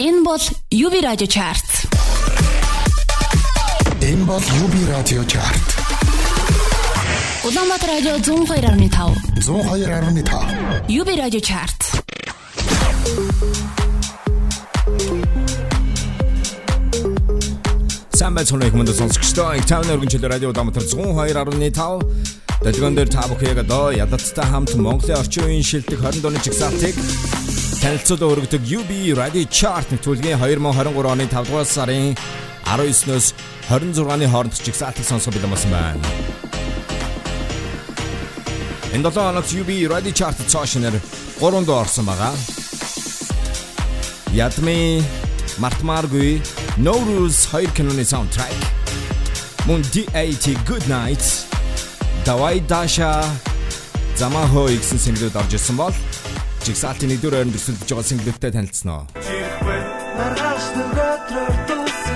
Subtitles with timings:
[0.00, 0.40] Энэ бол
[0.72, 1.66] UB Radio Chart.
[4.00, 5.66] Энэ бол UB Radio Chart.
[7.44, 9.16] Улаанбаатар радио 102.5.
[9.44, 11.00] 102.5.
[11.00, 11.80] UB Radio Chart.
[18.16, 19.52] Сайн байцгаана уу хүмүүс сонсогчдоо.
[19.68, 25.44] Тавны өргөнчлөө радио Улаанбаатар 102.5 Дэлгэн дээр та бүхэн яг одоо ядацтай хамт Монголын орчин
[25.44, 26.96] үеийн шилдэг 20 дууны жигсаалтыг
[27.80, 32.12] танилцуулан өргөдөг UB Radio Chart нэвтрүүлгийн 2023 оны 5 дугаар сарын
[32.68, 33.32] 19-ноос
[33.72, 35.96] 26-ны хооронд жигсаалтыг сонсох бэлэн байна.
[38.92, 41.00] Энэ 7 хоногт UB Radio Chart цаашнаар
[41.40, 42.36] 3 дуу орсон байгаа.
[44.36, 45.00] Ядми
[45.56, 46.42] Мартмаргүй
[46.76, 48.60] No Rules 2 киноны саундтрек.
[49.64, 51.24] Мөн DAT Good Night
[52.28, 53.24] Давай Даша
[54.16, 55.94] Замахо гэсэн single-д орж ирсэн бол
[56.60, 59.04] Жигсаалтын нэгдүгээр ойронд төсөлдөж байгаа single-тэй танилцсан уу?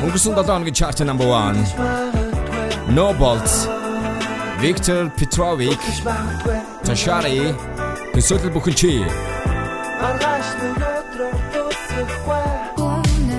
[0.04, 3.64] Өнгөрсөн 7 хоногийн chart number 1 No Bolts.
[4.60, 5.80] Victor Petrovic.
[6.84, 7.54] Tashari.
[8.12, 9.00] Төсөөлөл бүхэлчи.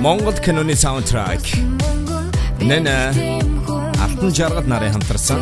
[0.02, 1.42] Монгол киноны саундтрек
[2.62, 3.10] Нэна
[4.04, 5.42] Алтан жаргал нарын хамтарсан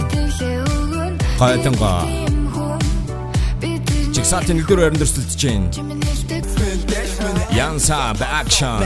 [4.23, 5.67] Хайтанга Жигсаалтын нэгдүгээр ойронд төсөлдөж байна.
[7.51, 8.79] Янса Action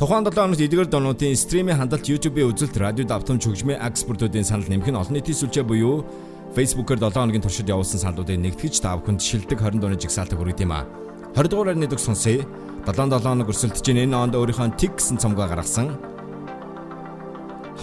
[0.00, 4.88] Тухайн 7 хоногт эдгээр дуунуудын стримийн хандлт YouTube-ийн үзэлт, радио давтамж хөгжмийн экспортуудын санал нэмэх
[4.88, 6.00] нь олон нийтийн сүлжээ буюу
[6.56, 10.72] Facebook-оор 7 хоногийн туршид явуулсан саналуудыг нэгтгэж та бүхэнд шилдэг 20 дууны жигсаалтыг хүргэж юм
[10.72, 10.88] а.
[11.36, 12.40] 20 дугаар арны дэг сонсъё.
[12.88, 15.92] 77 хоног өрсөлдөж энэ онд өөрийнхөө тиг гэсэн цомгоо гаргасан.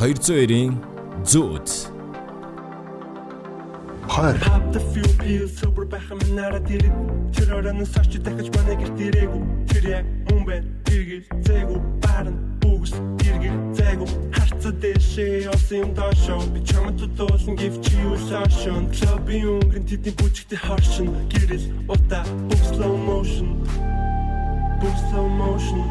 [0.01, 0.73] 290-ийн
[1.23, 1.98] зүүд
[4.09, 4.41] 20
[7.29, 13.59] Чөрөөрэн сарч дахиж манай гэрт ирээгүй Тэр яг мөн байд тэргэл зээгүй баран бүгс тэргэл
[13.77, 20.13] зээгүй Харцад дэшээ осын юм дошоо Би чамд тутуулсан гівч юу сошон Клаби өнгөн тэдний
[20.17, 21.13] бүчгтэй харшин.
[21.29, 23.49] Гэрэл утаа бүгс slow motion.
[24.81, 25.85] Бүгс slow motion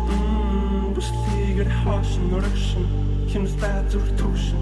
[0.94, 2.84] Бүгс лигэр хошин урагшин.
[3.30, 4.58] Хэмс даа зүрх төвшин.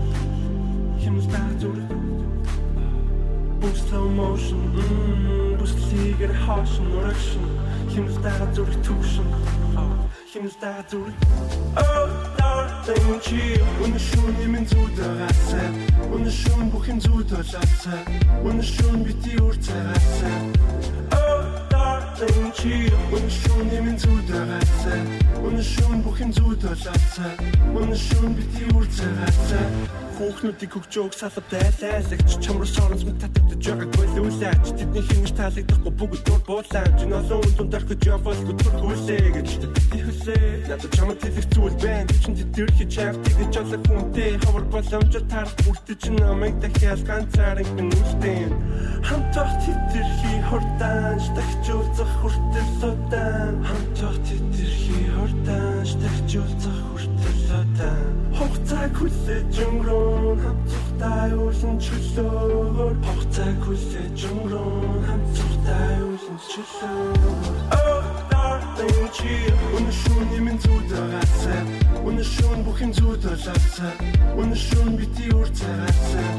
[1.00, 2.06] Хэмс даа зүрх
[3.61, 4.61] Boost slow motion.
[5.59, 7.44] Бүслийгэр хаашин нурагшин
[7.91, 9.27] Химстаа зүрх төвшин
[10.31, 11.17] Химстаа зүрх
[11.75, 12.06] Oh
[12.39, 15.69] darling чи Үнэ шүүн юм зүдэгасаа
[16.15, 18.00] Үнэ шүүн бүхэн зүдэгласаа
[18.47, 20.38] Үнэ шүүн бити үрцэгасаа
[21.19, 21.43] Oh
[21.73, 25.00] darling чи Үнэ шүүн юм зүдэгасаа
[25.43, 27.33] Үнэ шүүн бүхэн зүдэгласаа
[27.75, 34.65] Үнэ шүүн бити үрцэгасаа Хүүхнүүдийг хөгжөөг салав дайлайлагч чамруу соронс мэт татагдаж байгаагүй л үлээч.
[34.81, 36.88] Тэдний хингэж таалагдахгүй бүгд дур буулаа.
[36.97, 39.49] Жинолон дундаар гэж явбал гүтэр хүлээ гэж
[39.93, 40.72] хүлээ.
[40.72, 42.09] Надад чамд хэлэх зүйл байна.
[42.16, 44.32] Чи тэр хийж чав тэгж жолоо хүнтэй.
[44.41, 48.50] Хавар боломжоор тарах бүртэж намайг дахиад ганцаараа минь үлдэн
[49.05, 53.55] хамтах тэтэрхи хурдан дахжуулах хүртэл судан.
[53.69, 58.02] Хамтах тэтэрхи хурдан дахжуулах хүртэл судан
[58.36, 65.22] хугацааг хүлээж өнгөрөн хамтдаа юусэн чөлөөр хугацааг хүлээж өнгөрөн
[66.02, 69.32] юусэн чөлөөр Oh darling чи
[69.76, 71.62] үнэ шүүн юм зүдэгасаа
[72.06, 73.92] үнэ шүүн бүхэн зүдэгласаа
[74.40, 76.30] үнэ шүүн бити үрцэгасаа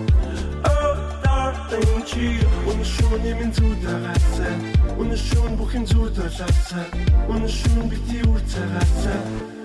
[0.72, 2.26] Oh darling чи
[2.70, 4.56] үнэ шүүн юм зүдэгасаа
[5.02, 6.86] үнэ шүүн бүхэн зүдэгласаа
[7.32, 9.57] үнэ шүүн бити үрцэгасаа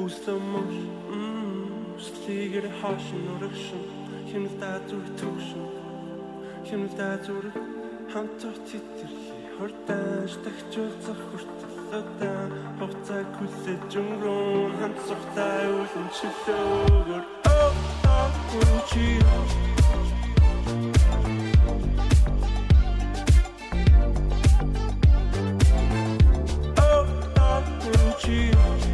[0.00, 0.76] Бүслэмш
[2.00, 3.82] Слигэр хашин урагшин
[4.28, 5.66] Хинэлдэ зүрх төгшин.
[6.64, 7.56] Хинэлдэ зүрх
[8.08, 9.28] хамтар титэрхи
[9.58, 11.76] Хурдаш тагчулцах хүртэл
[12.80, 17.24] Хугацаа хүлээж өнгөрөн Ханцахтай үлэн чөлөөгөр.
[17.52, 17.72] Oh,
[18.08, 18.30] oh,
[18.88, 19.04] чи
[26.80, 27.04] Oh,
[27.36, 28.89] oh,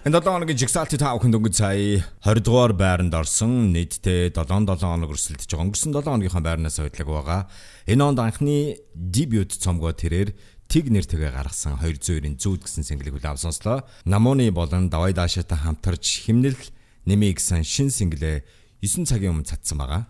[0.00, 4.80] Энэ 7 хоногийн жигсаалт та бүхэнд өнгөц сая 20 дугаар байранд орсон нийтдээ 7 7
[4.80, 5.64] хоног өрсөлдөж байгаа.
[5.68, 7.44] Өнгөрсөн 7 хоногийнхаа байрнаас хөдлөг байгаа.
[7.84, 10.32] Энэ онд анхны дебют цомгоо тэрээр
[10.72, 13.84] Тиг нэртэйгээ гаргасан 202-ын зүүд гэсэн single-ийг хүлээв сонслоо.
[14.08, 16.56] Намууны болон Давай Даашаатай хамтарч химнэл
[17.04, 18.40] нэмий гэсэн шин single
[18.80, 20.08] 9 цагийн өмнө цацсан байгаа.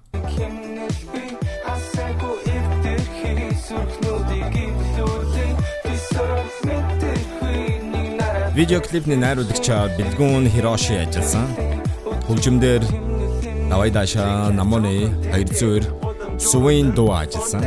[8.55, 11.47] Видеоклипний найруулагч Бэлгүүн Хироши ажилласан.
[13.71, 15.87] Давай Даашаа Намууны 202
[16.39, 17.63] Swing дуу ажилласан.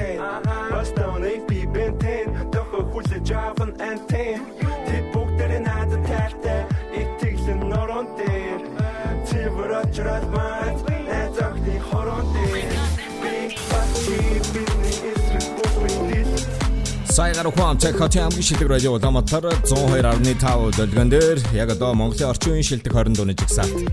[17.14, 22.66] Саягаар ухаан цахатын амгийн шилдэг радио Улаанбаатар 102.5 дэлгэн дээр яг одоо Монголын орчин үеийн
[22.66, 23.86] шилдэг 20 дууны жигсаалт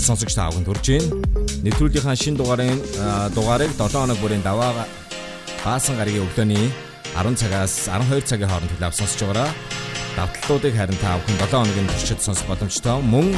[0.00, 1.20] сонсогч таавын төрж байна.
[1.68, 2.80] Нэвтрүүлгийнхаа шин дугаарын
[3.36, 4.88] дугаарыг 7 хоног бүрийн даваа
[5.68, 6.72] баасан гарагийн өглөөний
[7.12, 9.52] 10 цагаас 12 цагийн хооронд хүлээв сонсож байгаараа.
[10.16, 13.04] Давталтуудыг харин та бүхэн 7 хоногийн туршид сонсох боломжтой.
[13.04, 13.36] Мөн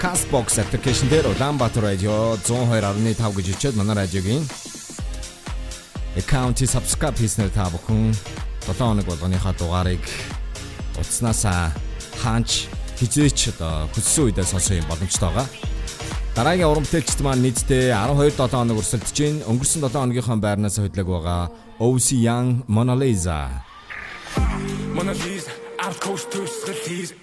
[0.00, 4.48] Castbox application дээр Улаанбаатар радио 102.5 гэж хичээд манай радиогийн
[6.16, 8.12] аккаунтыг subscribe хийснээр та бүхэн
[8.68, 10.04] 7 хоног болгоныхаа дугаарыг
[11.00, 11.72] утаснасаа
[12.20, 12.68] хаанч
[13.00, 15.48] хизээч одоо хүссэн үедээ сонсох юм боломжтой байгаа.
[16.36, 19.48] Дараагийн уран бүтээлчд маань нийтдээ 12 7 хоног өрсөлдөж байна.
[19.48, 21.42] Өнгөрсөн 7 хоногийнхаа байрнаас хөдлөг байгаа
[21.80, 23.64] OC Young Mona Lisa.
[24.92, 27.16] Mona Lisa, out coast to Sicily.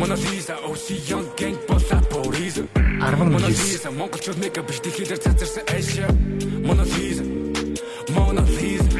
[0.00, 2.64] Mona Lisa, OC Young gang болоод Paris.
[3.20, 6.08] Mona Lisa, монголчууд нэг биш дэлхийдэр цацарсан Asia.
[6.64, 7.33] Mona Lisa
[8.14, 8.98] Mona Lisa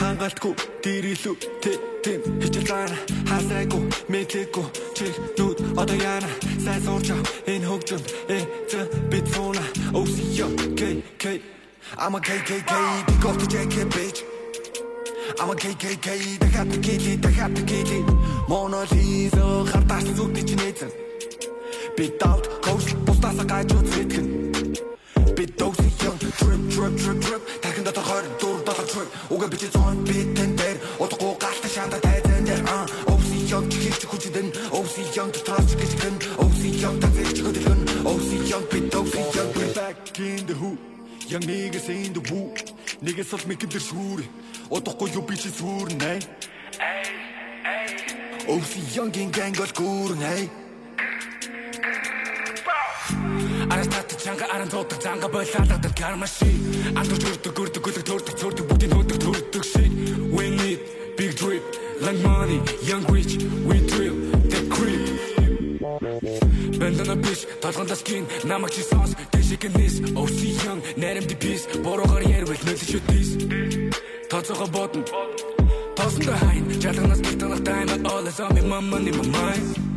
[0.00, 0.54] хангалтгүй
[0.84, 2.92] дэрэлүү тэтэм хичээлээр
[3.30, 3.82] хасайгүй
[4.12, 4.66] мэдлэггүй.
[4.96, 6.30] Чигнүүд одоо яана?
[6.64, 7.08] Сайн сурч
[7.52, 8.06] энэ хөгжөнд
[8.38, 10.46] эцэ бит зуна OCO
[10.78, 11.24] KK
[11.98, 12.72] I'm a KKK
[13.06, 14.20] because the JK bitch.
[15.40, 17.98] I'm a KKK дахиад кили дахиад кили
[18.48, 20.90] Mona Lisa хартаас зүгт чинээзэн
[21.96, 24.45] Би давт коуч бусдаас гайж үзэтгэн
[25.36, 28.04] Би доси young trip trip trip trip дахин дотор
[28.40, 33.38] 24 долоо trip уга би зон битэн дээр удахгүй галт шанда тайзан дээр а овси
[33.52, 37.80] young чихч хүчдэн овси young трас гэж гэн овси young тавч хөдөлгөн
[38.10, 40.78] овси young би доси young we back in the hood
[41.28, 42.54] Young niggas in the woo
[43.02, 44.20] Niggas бол мэкэндэр шүүр
[44.70, 46.12] Удахгүй юу би чи сүрнэ
[48.48, 50.48] Овси young gang гол гүүрнэ
[53.68, 56.50] Арастат чанга аран зодог занга болаалгадаг кармаши
[56.98, 59.92] Андууч үрдэг үрдэг гүлэг төрдөг төрдөг бүгдийн хөдөг төрдөг шиг
[60.34, 60.80] We need
[61.16, 61.62] big drip
[62.04, 62.58] like money
[62.90, 63.38] young rich
[63.68, 64.16] we drill
[64.50, 65.06] the creep.
[66.80, 72.92] Бендана биш толгондос гин намайг чи сонс дэшигнэс OC young нарийн дипис борогоор ярил нөлөж
[72.98, 73.30] өдис
[74.30, 75.04] Тоцоо бодно.
[75.96, 79.95] Тоосондоо хайн жалганаас гитанах time all is on me my money my mind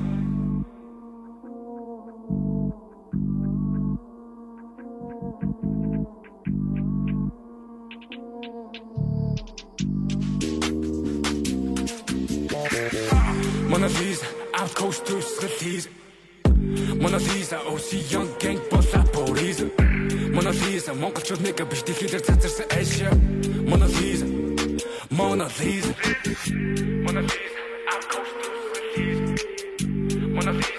[13.70, 14.26] Mona Lisa,
[14.56, 15.92] out coast to Sicily.
[17.02, 19.62] Mona Lisa, OC Young Gang болоо Paris.
[20.34, 23.10] Mona Lisa, монголчууд нэг биш дэлхийдэр цацарсан Asia.
[23.70, 24.26] Mona Lisa,
[25.12, 25.94] Mona Lisa.
[27.06, 27.62] Mona Lisa,
[27.94, 29.08] out coast to Sicily.
[30.36, 30.79] Mona Lisa, OC Young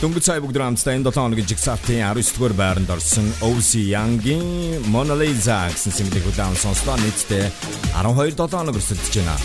[0.00, 5.12] Дөнгөж сая бүгд хамтдаа энэ 7 хоногийн жигсаалтын 19 дугаар байранд орсон OC Young-ийн Mona
[5.12, 7.52] Lisa гэсэн single-ийг удаан сонслоо нийтдээ
[8.00, 9.36] 12 7 хоног өрсөлдөж байна.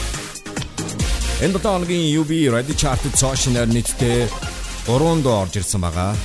[1.44, 4.32] Энэ 7 хоногийн UB Radio Chart-д цоошноор нийтдээ
[4.88, 6.16] 3 дуу орж ирсэн байгаа.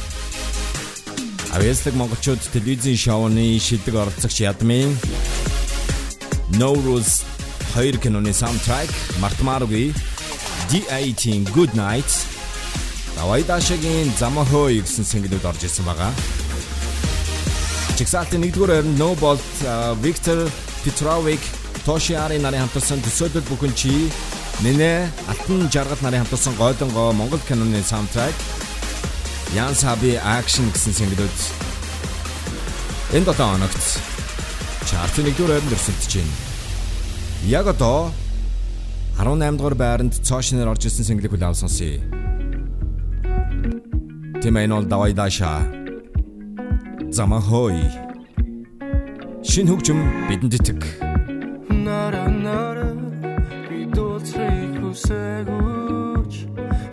[1.51, 4.95] Авьяаслаг монголчууд телевизийн шоуны шилдэг оролцогч Ядмын
[6.55, 7.27] No Rules
[7.75, 9.91] 2 киноны саундтрек Мартмаруги
[10.71, 12.30] D18 Good Night
[13.21, 16.09] Давай Дашагийн Замахой гэсэн single-үүд орж ирсэн байгаа.
[18.01, 19.45] Чигсалтын 1-р хайранд No Bolt
[20.01, 20.49] Victor
[20.81, 21.45] Petrovic
[21.85, 24.09] Toshiari нарын хамтарсан төсөөлөл бүхэн чи
[24.65, 28.33] Нэнэ Алтан жаргал нарын хамтарсан гойлонгоо Монгол киноны саундтрек
[29.53, 31.39] Ян Саби Action гэсэн single-үүд
[33.21, 33.85] энэ 7 хоногт
[34.89, 36.35] чартын 1-р хайранд өрсөлдөж байна.
[37.53, 38.17] Яг одоо
[39.21, 42.20] 18 дугаар байранд цоошноор орж ирсэн single-ийг хүлээв сонсъё.
[44.43, 45.61] Тимэйнол давай даша.
[47.11, 47.77] Замахой.
[49.45, 50.81] Шин хөгжим бидэнд итэг.
[51.69, 52.89] Нара нара
[53.69, 56.33] би дууцрыг хүсэгүүч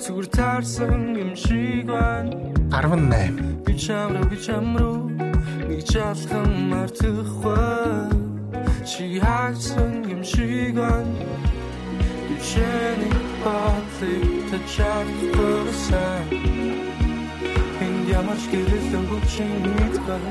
[0.03, 2.35] Сүгэр та харсан юм шиг байна
[2.71, 4.97] 18 би чамруу би чамруу
[5.67, 8.11] нэг чалхан мартахгүй
[8.89, 11.15] чи харсан юм шиг байна
[12.27, 14.57] би чэний патлик та
[18.17, 20.21] чалхсан Энд ямар ч гэрэлэн бүчин мэдгүй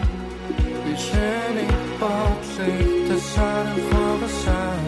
[0.85, 4.83] би чэний патлик та саран хогасан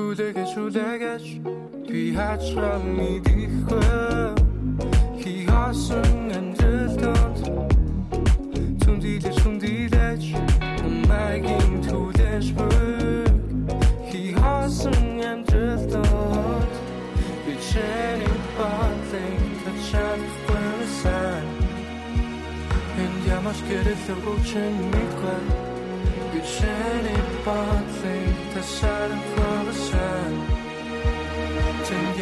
[0.09, 1.25] Хүлэгэж хүлэгэж
[1.85, 4.33] би хачрал мэдихгүй
[5.21, 7.37] Хи хасан амжилтанд
[8.81, 10.23] Түндилэж түндилэж
[10.88, 13.37] Умайгийн түлэж бүг.
[14.09, 16.73] Хи хасан амжилтанд
[17.45, 21.47] Би чэний бадлыг тачаахгүй сан
[23.05, 24.50] Энд ямаш гэрэл өгөөч
[24.88, 25.58] мэдгүй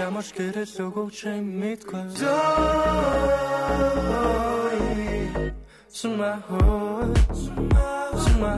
[0.07, 1.21] ямаш гэрэл өгөөч
[1.61, 2.37] мэдгүй Зори
[5.97, 7.17] to my heart,
[8.23, 8.57] to my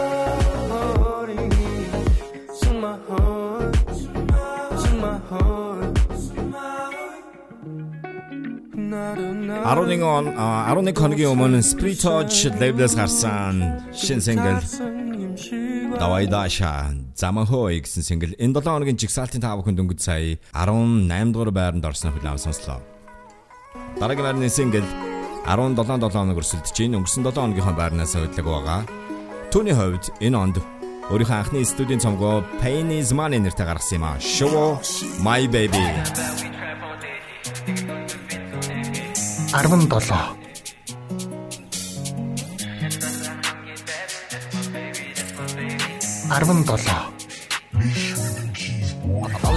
[2.61, 3.75] to my heart,
[4.83, 5.95] to my heart.
[9.69, 14.63] 11 он 11 хоногийн өмнө Spiritage label-с гарсан шинэ single
[15.99, 21.51] Давай даша замахой гэсэн single энэ 7 хоногийн жигсаалтын тав бүхэнд өнгөц сая 18 дугаар
[21.51, 22.79] байранд орсноо хүлээн сонслоо.
[23.97, 24.85] Дараагийн байрны single
[25.49, 28.85] 17 7 хоног өрсөлдөж чинь өнгөрсөн 7 хоногийнхоо байрнаас хөдлөг байгаа.
[29.49, 30.55] Түүний хувьд энэ онд
[31.09, 34.21] өөрийнхөө анхны студийн цомгоо Pain is Money нэртэй гаргасан юм а.
[34.21, 34.77] Show
[35.25, 35.81] My Baby.
[39.49, 39.89] 17
[46.29, 47.18] 17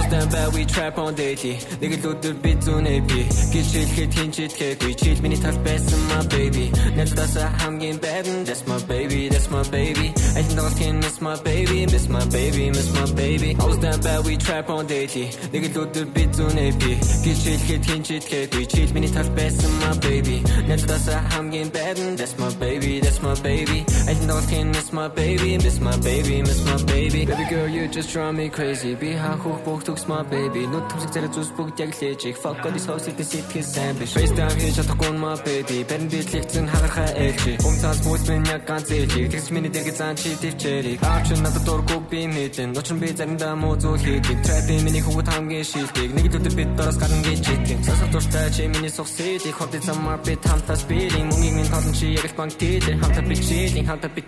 [0.02, 4.36] Stand by we trap on daily Нэг л өдөр би зүүнээ би Гэж хэлэхэд хинч
[4.40, 9.60] итгэхгүй Чил миний тал байсан my baby Найздаас хамгийн бэдэн That's my baby, that's my
[9.68, 13.76] baby Айлын дагас kin miss my baby Miss my baby, miss my baby I was
[13.84, 18.08] down bad we trap on daily Нэг л өдөр би зүүнээ би Гэж хэлэхэд хинч
[18.16, 20.40] итгэхгүй Чил миний тал байсан my baby
[20.72, 21.04] Найздаас
[21.36, 25.78] хамгийн бэдэн That's my baby, that's my baby Айлын дагас kin miss my baby Miss
[25.84, 29.84] my baby, miss my baby Baby girl you just drive me crazy Би хаахух бүх
[29.93, 30.65] төгс my baby.
[30.65, 33.61] Нүд төмсөг зэрэг зүс бүгд яг л ээж их fuck god is host this сэтгэл
[33.61, 35.77] сайн биш FaceTime хийж чадахгүй my baby.
[35.85, 40.33] Бэрэн бидлэгцэн хагархаа ээлж Умцаас бүс минь яг ганц ээж тэгс миний дэрэг зан чи
[40.41, 45.29] төвчээрийг Аач надад дургуг би мэдэн нучин би заримдаа муу зүйл хийдэг trap миний хөвгт
[45.29, 49.55] хамгийн шилдэг нэг өдөр бид дороос гарна гэж итгэн сасаа дуртай чи миний сох сэтийг
[49.57, 53.35] хот замаар би хамтаа спилинг мөнгөний минь толон чи яг л банк дээр хамтаа би
[53.37, 54.21] чилинг хамтаа би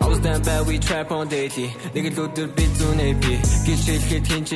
[0.00, 3.32] I was down bad we trap on daily нэг л өдөр би зүүнээ би
[3.66, 4.48] гэж хэлэхэд хинч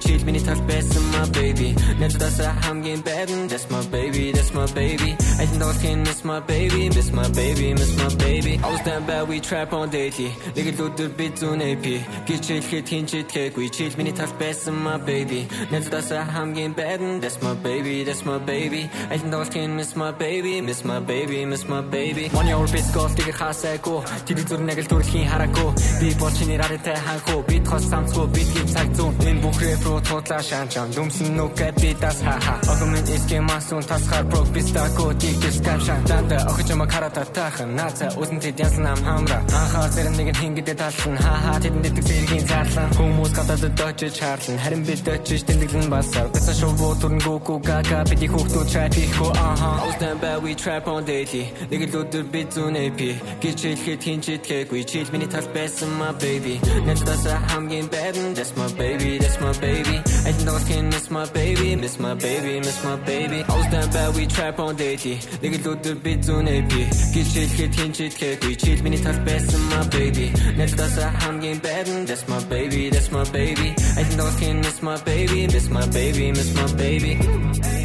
[0.00, 1.74] итгээгүй чил миний тал байсан my baby.
[2.00, 5.16] Найдаас хамгийн бэдэн That's my baby, that's my baby.
[5.38, 8.60] I know can miss my baby Miss my baby, miss my baby.
[8.62, 10.32] I was down bad we trap on daily.
[10.56, 11.86] Нэг л өдөр би зүүн AP
[12.26, 15.46] Гэж хэлэхэд хинч итгээгүй Чил миний тал байсан my baby.
[15.70, 18.88] Найдаас хамгийн бэдэн That's my baby, that's my baby.
[19.10, 22.30] I know can miss my baby Miss my baby, miss my baby.
[22.32, 26.96] Money over biscuit тийг хасаагүй Тэний зүр нэг л төрөлхийн хараагүй Би бол чиний радиотай
[26.96, 31.34] ханхуу Би тос самцгүй би тийм цаг зүүн Энэ бүх рэп руу тудлаа шаанчан Дүмсэн
[31.36, 36.36] нүгэ би дас ха ха Огмэн эске масун тасхар брок би стако Тик скапшан Данда
[36.50, 39.38] охиж Намайг хараад татаахан наацаа үсэн тэд янсан ам хамра.
[39.60, 44.14] Анхаар зэрэг нэг нь хингэдэ талсан хаа хаа тэдэнд дэг зэргийн зарлан хүмүүс гадаад дочиж
[44.22, 46.26] хаарлан харин бид дочиж тэмдэглэн басар.
[46.34, 51.02] Гэсэн шоу түрн гуку гага бид хүүхдүүд trap хийхүү аха Устэн бай we trap on
[51.10, 51.44] daily.
[51.70, 53.00] Нэг л өдөр бид зүүн AP
[53.42, 56.54] гэж хэлэхэд хин ч итгээгүй чил миний тал байсан my baby.
[56.86, 61.76] Нэцдаса хамгийн бэдэн that's my baby that's my baby I know skin miss my baby
[61.76, 63.44] miss my baby miss my baby.
[63.44, 65.16] Устэн бай we trap on daily.
[65.42, 66.72] Нэг л өдөр бид зүүн AP
[67.14, 70.26] гэж хэлэхэд хин ч итгээгүй чил миний тал байсан my baby.
[70.58, 73.74] Нэцдаса хамгийн бэдэн that's my baby that's my baby.
[73.96, 77.12] I know skin miss my baby miss my baby miss my baby.
[77.20, 77.79] Pain is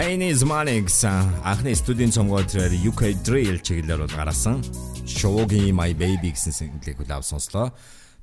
[0.00, 4.64] Money гэсэн анхны студийн цомгоо тэрээр UK Drill чиглэлээр бол гаргасан.
[5.04, 7.68] Showgi My Baby гэсэн single-ийг лав сонслоо.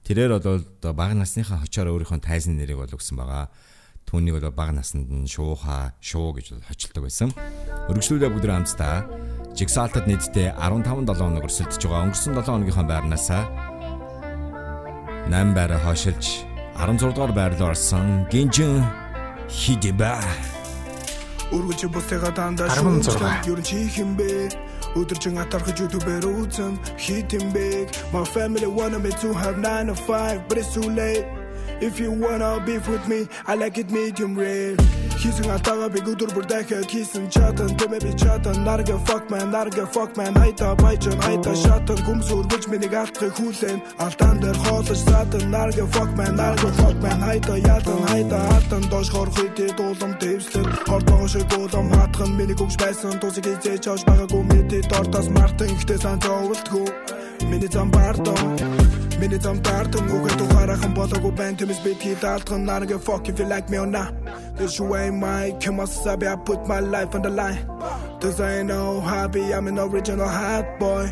[0.02, 3.54] Тэрээр бол бага насныхаа хочоор өөрийнхөө тайзны нэрийг бол өгсөн байгаа.
[4.10, 7.30] Түүнийг бол бага наснд нь шууха, шуу гэж хочилдог байсан.
[7.94, 9.06] Өргөжлүүлээ бүгд хамтдаа
[9.54, 12.10] Jigsaw-тад нийтдээ 15 7 хоног өрсөлдөж байгаа.
[12.10, 13.30] Өнгөрсөн 7 хоногийнхаа байрнаас
[15.30, 16.42] 8 байраа хойшилж
[16.74, 18.26] 16 дугаар байр руу орсон.
[18.34, 18.82] Гинжин
[19.46, 20.18] Хидиба
[21.56, 23.08] Үргэлж бусдыгаа дандаа 16.
[23.08, 24.52] шүүмжлэн Юу чи химбэ
[25.00, 26.76] Өдөржин атархаж YouTube-ээр үзэн
[27.56, 31.26] big My family wanted me to have 9 to 5 But it's too late
[31.80, 34.76] If you wanna beef with me I like it medium rare.
[35.18, 37.74] Хийсэн атаага би өдөр бүр дахиад хийсэн чатан.
[37.78, 38.62] Тэмээ би чатан.
[38.64, 40.34] Нарга fuck man Нарга fuck man.
[40.38, 41.98] Хайта байжан Хайта шатан.
[42.06, 45.50] Гүмс үргэлж минийг алдахыг хүлээн Алтан дээр хоолож садан.
[45.50, 47.20] Нарга fuck man Нарга fuck man.
[47.26, 48.84] Хайта ядан Хайта алтан.
[48.94, 50.66] Доош хорх үедээ дуулам дэвслэн.
[50.86, 55.98] Хортогоо шиг уулам хатхан Миний гүгш байсан Тусыг эзэж авч байгаагүй Мэдэд ортас мартан Ихтэй
[55.98, 56.88] сан зовлтгүй
[57.50, 57.90] Миний зам
[59.20, 62.92] Minit am tartën Ku këtu fara këm bota ku ben miss mis bit I don't
[62.92, 64.14] a fuck if you like me or not.
[64.56, 67.60] This you ain't mine Kema sabi I put my life on the line.
[68.20, 71.10] This ain't no hobby I'm an original hot boy.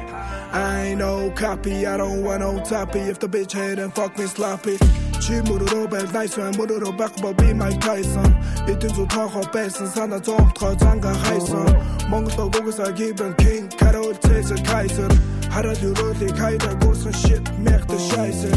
[0.52, 3.00] I ain't no copy I don't want no toppy.
[3.00, 4.78] If the bitch hate and fuck me sloppy.
[5.26, 8.30] Чи мөрөөрөө байл nice man мөрөөрөө байхгүй би Mike Tyson
[8.70, 11.66] Эдэн зүү тоохоо байсан санаа зовтгоо занга хайсан.
[12.14, 15.10] Монгол угсаа given king Carol Caesar Kaiser.
[15.50, 18.52] Хараад өрөөлийг хайда гүйсэн shit мэрхтэ шайсэ.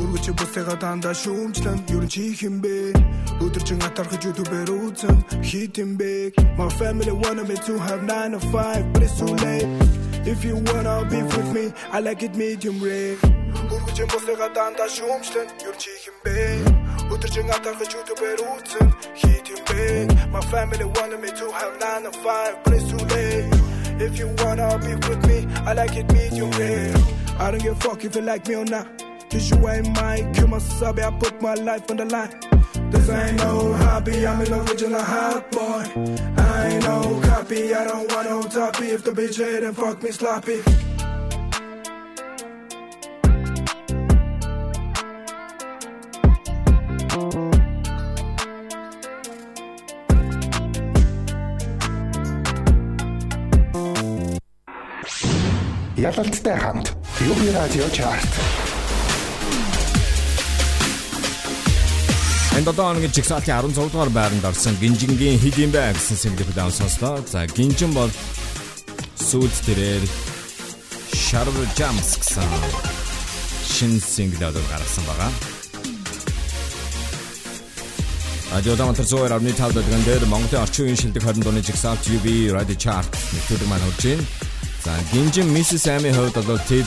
[0.00, 2.96] Үргэж бусдыгаа дандаа шүүмжлэн Юу чи химбэ
[3.44, 8.40] Өдөржин атархаж YouTube-ээр үзэн Hit him big My family wanted me to have 9 to
[8.48, 9.68] 5 But it's too late.
[10.24, 15.47] If you wanna beef with me I like it medium rare Үргэж бусдыгаа дандаа шүүмжлэн
[15.67, 16.65] Юу чи химбэ
[17.13, 22.11] Өдөржин атархаж YouTube-ээр үзэн Hit him big My family wanted me to have 9 to
[22.23, 23.69] 5 But it's too late
[24.01, 26.95] If you wanna be with me, I like it medium rare.
[27.37, 28.87] I don't give a fuck if you like me or not.
[29.29, 30.33] Cause you ain't mine.
[30.33, 32.31] Kill my subby, I put my life on the line.
[32.91, 35.83] This ain't no hobby, I'm an original hot boy.
[36.37, 38.85] I ain't no copy, I don't want no toppy.
[38.85, 40.61] If the bitch hate and fuck me sloppy.
[47.14, 47.30] Ялалттай
[56.58, 56.90] хамт
[57.22, 58.26] UB радио чарт.
[62.58, 67.22] Энэ 7 хоногийн Jigsaw-ийн 16 дугаар байранд орсон Гинжингийн Hidden Bag гэсэн single даун сонслоо.
[67.30, 68.10] За Гинжин бол
[69.22, 70.02] сүүлд тэрээр
[71.14, 75.53] Sharp Jumps гэсэн single одод гаргасан байгаа.
[78.54, 82.78] Радио Дамтар зөөр авны тавд дэлгэн Монголын орчин үеийн шилдэг 20 дууны Jigsaw UB Radio
[82.78, 83.02] Chart
[83.34, 84.22] нэвтрүүлэг маань хурж байна.
[84.86, 85.90] За Гинжин Mrs.
[85.90, 86.86] Amy хувьд бол тэд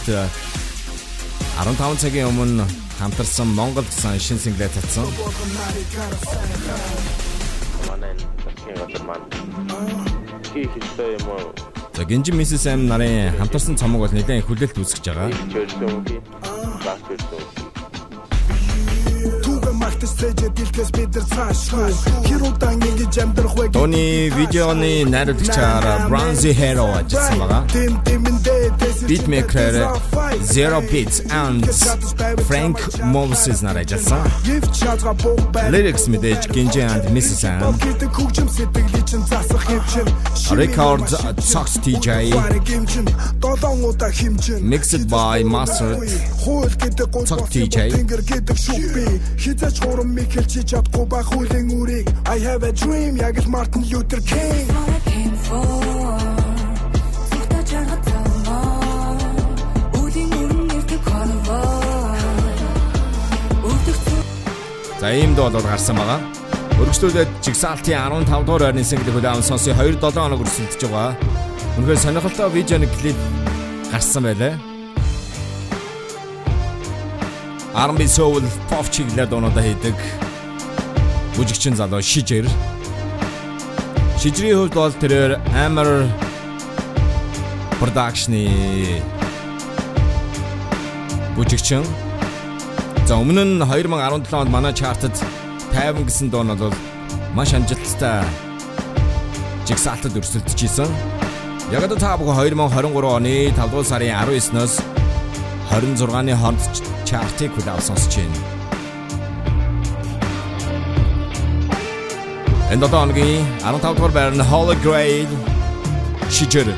[1.59, 2.63] 15 цагийн өмнө
[3.03, 5.11] хамтарсан Монгол гэсэн шин single татсан.
[7.83, 9.27] манай засгийн газар маань
[10.55, 11.51] хийх ёстой юм уу?
[11.91, 12.63] За Гинжин Mrs.
[12.71, 15.35] Amy нарын хамтарсан цомог бол нэлээд хүлээлт үүсгэж байгаа.
[15.35, 17.66] Хийж өрсөн
[20.13, 21.59] цэжэ бэлтгэс бид нар цааш.
[22.27, 23.67] Хэр удаан ингэж амьдрах вэ?
[23.73, 27.61] Дууны видеоны найруулагчаар Bronzy Hero ажилласан байгаа.
[29.07, 29.73] Beatmaker
[30.43, 31.63] Zero Beats and
[32.47, 34.23] Frank Moses нар ажилласан.
[35.71, 37.43] Lyrics мэдээж Гинжин and Mrs.
[37.47, 37.73] Amy.
[37.83, 40.07] Гэдэг хөгжим сэтгэлийн чин засах хэмжин.
[40.55, 41.07] Record
[41.41, 42.31] Sox TJ.
[44.61, 45.97] Mixed by Master
[47.25, 47.77] Цог TJ.
[49.97, 52.05] Хурам микэл чи чадахгүй ба хуулийн үрийг.
[52.29, 54.69] I have a dream яг л Martin Luther King.
[65.01, 66.21] За иймд бол гарсан байгаа.
[66.77, 71.17] Өргөжлүүлээд жигсаалтын 15 дугаар байрны single хүлээвэн сонсын 2-7 хоног өрсөлдөж байгаа.
[71.81, 73.17] Үнэхээр сонирхолтой видеоны клип
[73.89, 74.76] гарсан байлаа.
[77.77, 79.93] R&B soul pop чиглэлээр дуунуудаа хийдэг.
[81.37, 82.49] Бүжигчин залуу Шижэр.
[84.17, 86.09] Шижрийн хувьд бол тэрээр амар
[87.77, 88.49] продакшны
[91.37, 91.85] бүжигчин.
[93.05, 95.13] За өмнө нь 2017 онд манай чартад
[95.77, 96.73] 50 гэсэн дуу нь бол
[97.37, 98.25] маш амжилттай
[99.69, 100.89] жигсаалтад өрсөлдөж исэн.
[101.69, 104.81] Яг одоо та бүхэн 2023 оны 5 дугаар сарын 19-ноос
[105.71, 106.63] 26-ны хооронд
[107.07, 108.39] чартыг хүлээн сонсож байна.
[112.71, 115.31] Энд оногийн 15 дугаар байр нь Holy Grail
[116.35, 116.69] шижэр.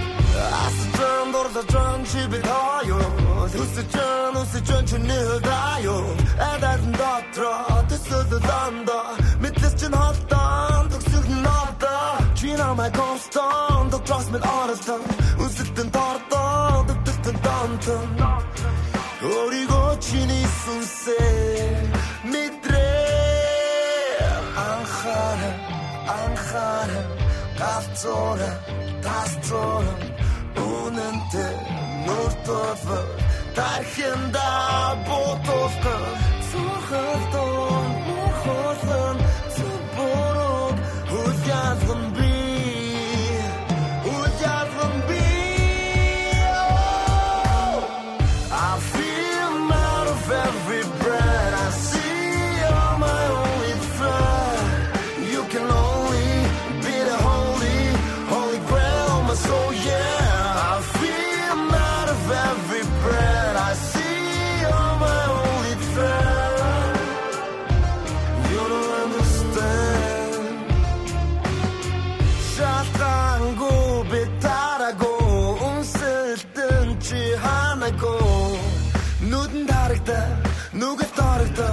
[3.60, 6.00] Үсэжэн үсэжэн чиний хөлдаяо
[6.52, 9.00] Эдэн дотроо төсөлдөндө
[9.42, 11.96] Мэтлэс чин халтан төгсөг нота
[12.38, 14.90] Чи намайг констант Трust me honest
[15.44, 18.59] Үсэлтэн тортоо Дэвтэлтэн тантан
[19.20, 21.76] Өөрийгөө чиний сүнсээ
[22.32, 24.00] Мэдрээ
[26.16, 27.10] Анхааран
[27.60, 28.58] Галзууран
[29.04, 30.02] Тасцууран
[30.56, 31.56] Үнэнтэй
[32.06, 33.08] Нүр тулвар
[33.58, 34.48] Тархинда
[35.04, 36.04] бутулган
[36.48, 39.18] Цухалдун Мухулган
[39.56, 40.76] Цубуруг
[41.12, 41.99] Хүлялган
[77.90, 78.60] ханаагүй
[79.32, 80.20] нүдэн дарагда
[80.74, 81.70] нүгэл дарагда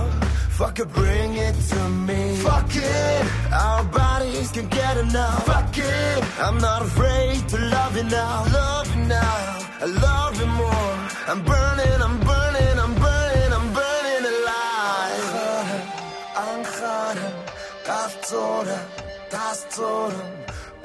[0.57, 2.35] Fuck it, bring it to me.
[2.37, 5.45] Fuck it, our bodies can get enough.
[5.45, 8.37] Fuck it, I'm not afraid to love you now.
[8.61, 9.37] Love you now,
[9.85, 10.93] I love you more.
[11.29, 15.25] I'm burning, I'm burning, I'm burning, I'm burning alive.
[16.47, 17.37] Анхааран,
[17.89, 18.87] галзууран,
[19.33, 20.33] тасцууран,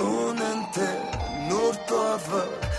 [0.04, 0.98] үнэнтэй
[1.48, 2.70] нүр тулвар, тархинда бутулган,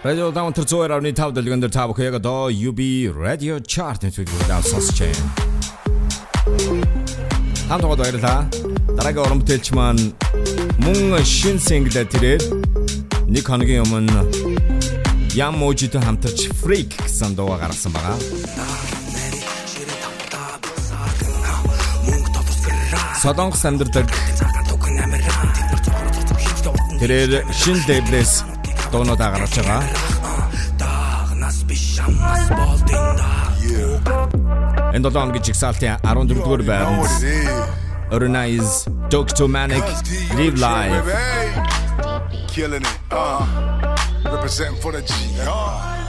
[0.03, 2.81] Radio Downter 102.5 дэлгэн дээр та бүхэн яг одоо UB
[3.13, 5.29] Radio Chart нэвтрүүлгийг сонсож байна.
[7.69, 8.49] Хамтдаа баярлалаа.
[8.97, 10.17] Дараагийн уран бүтээлч маань
[10.81, 12.41] мөн шин single тэрээр
[13.29, 14.25] нэг хоногийн өмнө
[15.37, 18.17] Ям Можитой хамтарч Freak гэсэн дуу гаргасан байгаа.
[23.21, 24.09] Солонгос амьдардаг
[26.97, 28.60] тэрээр шин лейблээс
[28.93, 29.83] дуунуудаа гаргаж байгаа.
[34.95, 37.07] Энд долоон гэж жигсаалтын 14 дугаар байранд
[38.11, 39.47] Organize Dr.
[39.47, 39.87] Manic
[40.39, 41.07] Live Live
[42.53, 42.99] Killing it.
[43.13, 43.47] Uh,
[44.25, 45.13] representing for the G.
[45.47, 46.00] Uh.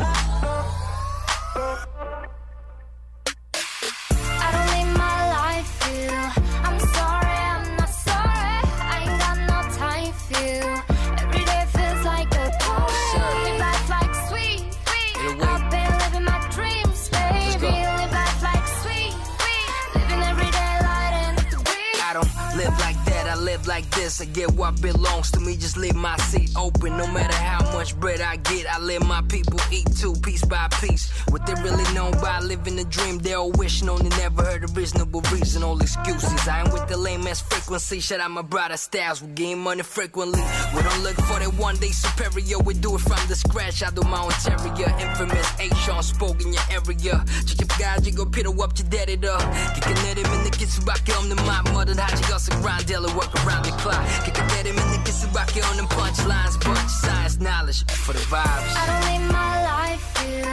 [22.64, 23.01] live like
[23.42, 25.56] live like this, I get what belongs to me.
[25.58, 26.98] Just leave my seat open.
[26.98, 30.68] No matter how much bread I get, I let my people eat too, piece by
[30.80, 31.10] piece.
[31.30, 34.04] What they really know by living the dream, they all wishing on.
[34.04, 36.48] They never heard a reasonable reason, all excuses.
[36.48, 38.00] I ain't with the lame ass frequency.
[38.00, 39.22] Shout out my brother styles.
[39.22, 40.42] We gain money frequently.
[40.76, 42.60] We don't look for that one day superior.
[42.60, 43.84] We do it from the scratch.
[43.84, 44.94] I do my own terrier.
[45.00, 45.76] Infamous A.
[45.76, 47.24] Sean spoke in your area.
[47.46, 49.18] Chicken guy, go pit up to daddy.
[49.18, 51.72] Kicking at him in the kitchen, back on the mop.
[51.72, 53.75] Mother, how you got some grind, dealing 뭐든 하지 어서 grind daily, work around the
[53.81, 54.25] clock.
[54.25, 58.75] 기가 내리면 느낄 수밖에 없는 punchlines, bunch science knowledge for the vibes.
[58.75, 60.47] I don't live my life for you.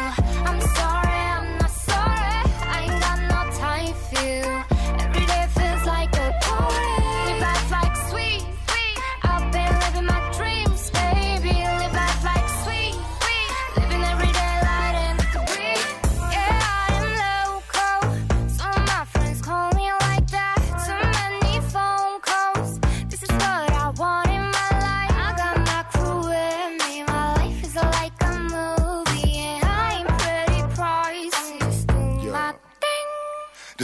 [0.46, 1.07] I'm sorry,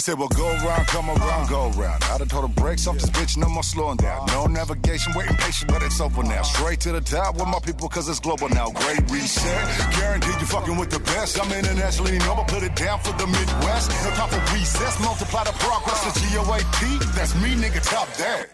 [0.05, 2.05] Say, well, go round, come around, go round.
[2.05, 4.27] I done told the brakes off this bitch, no more slowing down.
[4.27, 6.43] No navigation, waiting patient, but it's over now.
[6.43, 8.69] Straight to the top with my people, cause it's global now.
[8.69, 9.65] Great reset,
[9.97, 11.43] guaranteed you fucking with the best.
[11.43, 13.93] I'm internationally known, but put it down for the Midwest.
[14.05, 16.05] No time for recess, multiply the progress.
[16.05, 18.51] The GOAP, that's me, nigga, top that.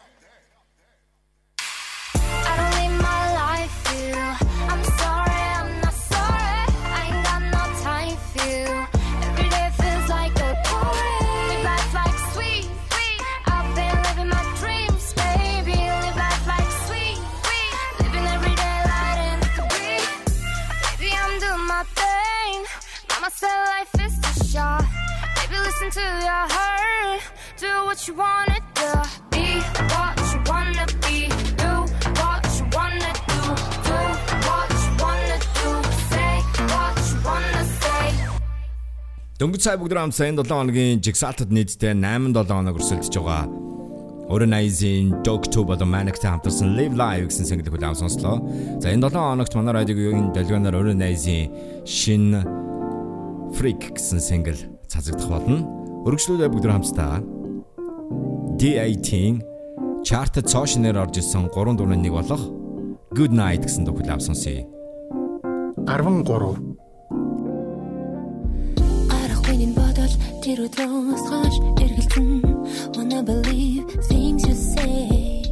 [25.91, 27.23] Baby, listen to your heart.
[27.59, 28.91] Do what you wanna do.
[29.31, 29.61] Be
[29.93, 31.29] what you wanna be.
[31.57, 31.71] Do
[32.21, 33.41] what you wanna do.
[33.87, 33.99] Do
[34.47, 35.71] what you wanna do.
[36.11, 36.33] Say
[36.73, 38.07] what you wanna say.
[39.39, 43.49] Дөнгөж сая бүгд хамт сайн 7 хоногийн жигсаалтад нийтдээ 8-7 хоног өрсөлдөж байгаа.
[44.31, 48.39] Орон Айзин Dogto болон Manic-тай хамтарсан Live Live гэсэн single хүлээм сонслоо.
[48.79, 51.51] За энэ 7 хоногт манай радиогийн дэлгүүрээр Орон Айзин
[51.83, 52.45] шин
[53.51, 55.63] Freak гэсэн single цацагдах болно.
[56.03, 57.23] Өргөжлүүлээ бүгд хамтдаа.
[58.59, 59.41] D18
[60.03, 62.43] чартад цоошнээр орж исэн 3 дурын нэг болох
[63.15, 64.67] Good Night гэсэн дуу хүлээм сонсъё.
[65.87, 66.27] 13
[69.11, 72.29] Арах үеийн бодол тэр өдрөөс хойш эргэлзэн
[72.95, 75.43] Wanna believe things you say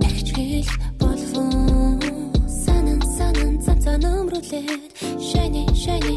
[0.00, 2.02] Тэгчгэл болов
[2.48, 6.16] Санан санан цанцан өмрүүлээд Shiny shiny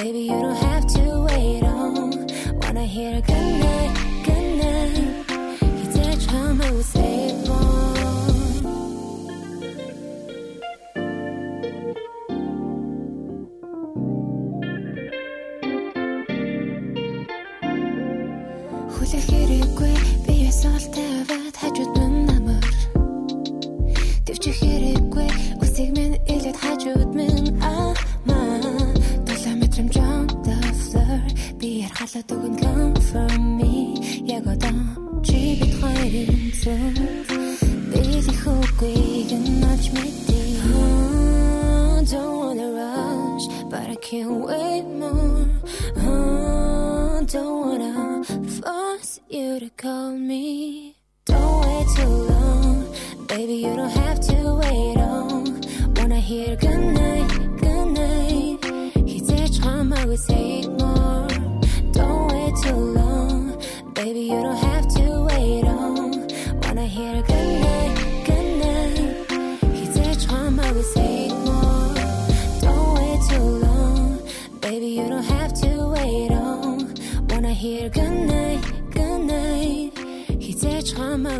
[0.00, 2.26] Baby, you don't have to wait on
[2.60, 5.26] Wanna hear good night, good night
[5.82, 7.69] 이제 참하고 say it more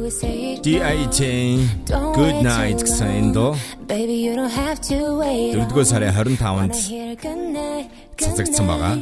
[0.02, 1.86] D18
[2.18, 3.54] Good Night гэсэн доо.
[5.54, 6.74] Дөрөвдүгээр сарын 25-нд
[8.18, 8.98] цацагдсан байгаа.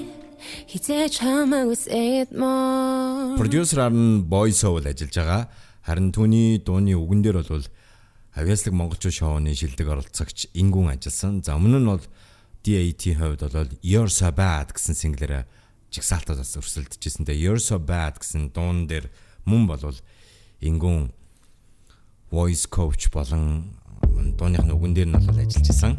[3.39, 5.47] Продюсераар нь Boy Soul ажиллаж байгаа.
[5.87, 7.63] Харин түүний дууны үгэн дээр бол
[8.35, 11.39] Авьяаслаг Монголчууд шоуны шилдэг оролцогч Ингүн ажилласан.
[11.47, 12.03] За өмнө нь бол
[12.67, 15.47] DAT хувьд бол Your So Bad гэсэн синглээр
[15.95, 19.07] жигсаалтаас өрсөлдөж ирсэндээ Your So Bad гэсэн дуун дээр
[19.47, 19.95] мөн болвол
[20.61, 21.11] Ингүн
[22.31, 23.71] voice coach болон
[24.35, 25.95] дууных нь үгэн дээр нь бол ажиллаж исэн.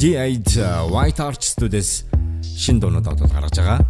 [0.00, 2.08] D8 White Arch Studios
[2.40, 3.89] шин дуунууд одоо гаргаж байгаа.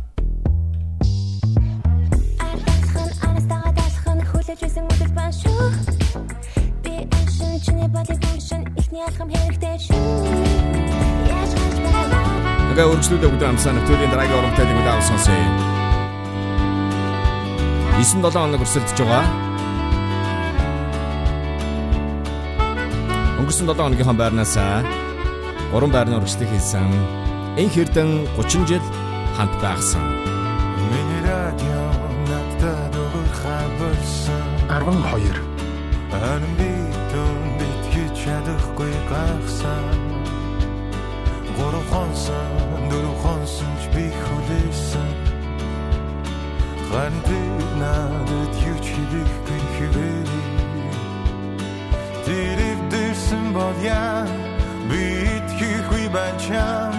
[12.80, 15.36] Байгаа Ингээ үргэлжлүүлээ бүгд амсаа нэвтрүүлгийн дараагийн оромтой нэг удаа сонсъё.
[18.00, 19.24] 9-7 хоног өрсөлдөж байгаа.
[23.36, 26.88] Өнгөрсөн 7 хоногийн байрнаас 3 байрны урагшлыг хийсэн.
[27.60, 28.84] Энх эрдэн 30 жил
[29.36, 30.00] хамт байгсан.
[30.88, 31.84] Миний радио
[32.32, 35.36] надад өгөхай болсон 12
[36.08, 36.72] Харин би
[37.12, 39.99] түн битгий чадахгүй гахсан
[41.90, 42.50] хонсон,
[42.90, 45.11] дөрөв хонсон ч би хүлээсэн.
[46.90, 47.40] Харин би
[47.81, 50.20] надад юу ч хийхгүй хэвээ
[52.31, 54.22] Дэрвдэрсэн бол яа?
[54.90, 55.03] Би
[55.35, 56.98] итгэхгүй байна чамд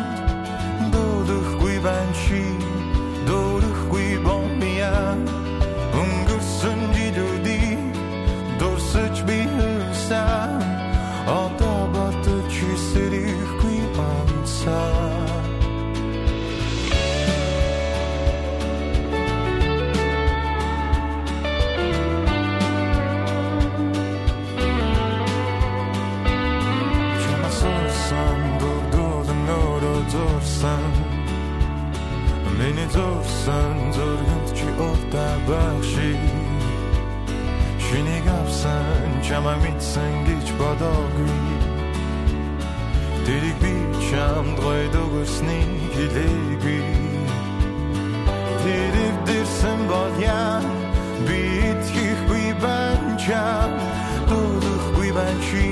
[0.91, 2.60] Дуудахгүй байна чи
[35.51, 36.17] уртаа багши.
[37.79, 41.35] Шинийг авсан чамаа мэдсэн гэж бодоогүй.
[43.25, 43.73] Тэрийг би
[44.09, 46.83] чамд гойд өгсний хэлээгүй.
[48.63, 50.61] Тэрийг дэрсэн бол яа
[51.27, 53.71] Би итгэхгүй байна чам.
[54.29, 55.71] Дурахгүй байна чи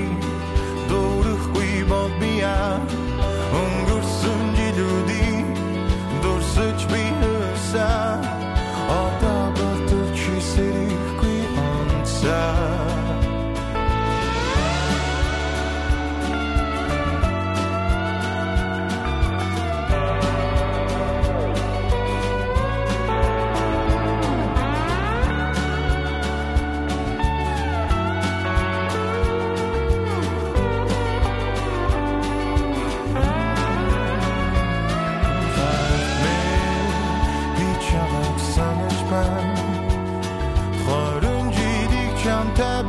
[39.09, 39.55] санаж байна
[40.85, 42.83] Хорон жидик чамтай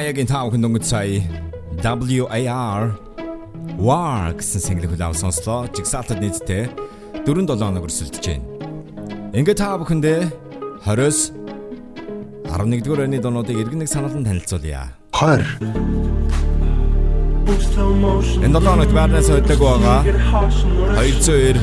[0.04, 1.24] Маягийн тав хүн дөнгөж сая
[1.80, 2.92] WAR
[3.80, 5.64] War гэсэн single хүлээв сонслоо.
[5.72, 6.68] Jigsaw-д нийтдээ
[7.24, 8.44] 4-7 хоног өрсөлдөж байна.
[9.32, 10.28] Ингээд та бүхэндээ
[10.84, 11.32] 20-с
[12.52, 14.92] 11-р оны дуунуудыг иргэн нэг санаалан танилцуулъя.
[15.16, 15.64] 20
[18.44, 20.04] Энэ 7 хоногт байрнаас өдөг байгаа
[21.00, 21.56] 202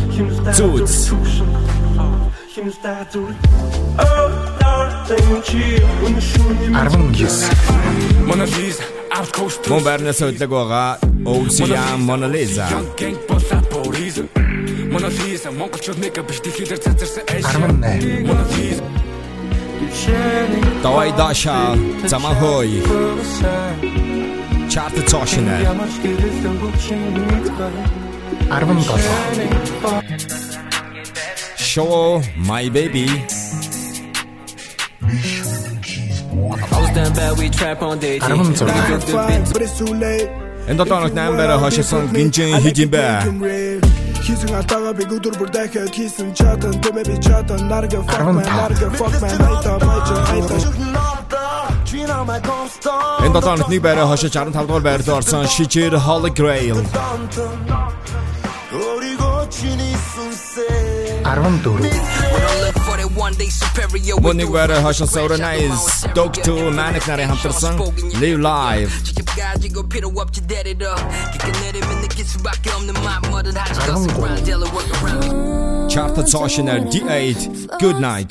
[0.58, 1.14] зүүц.
[2.58, 2.74] Арван
[3.54, 3.71] Mona
[8.58, 12.68] Lisa out coast Мөн байрнаас өдлөг байгаа OCM Mona Lisa
[14.92, 17.76] Mona Lisa монголчууд нэг биш дэлхийдэр цацарсан Арван
[18.28, 18.84] Mona Lisa
[20.84, 21.76] Давай даша
[22.08, 22.82] замахой
[24.72, 25.58] Чарт цошина
[28.50, 29.18] Арван долоо
[31.58, 33.08] Show my baby
[40.70, 43.82] Энэ 7 хоногт 8 байраа хошилсон гинжин хит юм бэ.
[44.26, 47.60] Хийсэн атаага би өдөр бүр дахиад хийсэн чатан тэмээ би чатан.
[47.68, 50.58] Нарга fuck man нарга fuck man айта байжа айта
[53.26, 56.78] Энэ 7 хоногт нэг байраа хошилж 15 дугаар байранд орсон Shijir Holy Grail.
[64.22, 67.78] Morning weather, Russian Soda Nice, Dog 2, Manic Nari Hamterson,
[68.20, 68.92] Live Live.
[75.90, 78.30] Chart the Toshin D8, Good Night.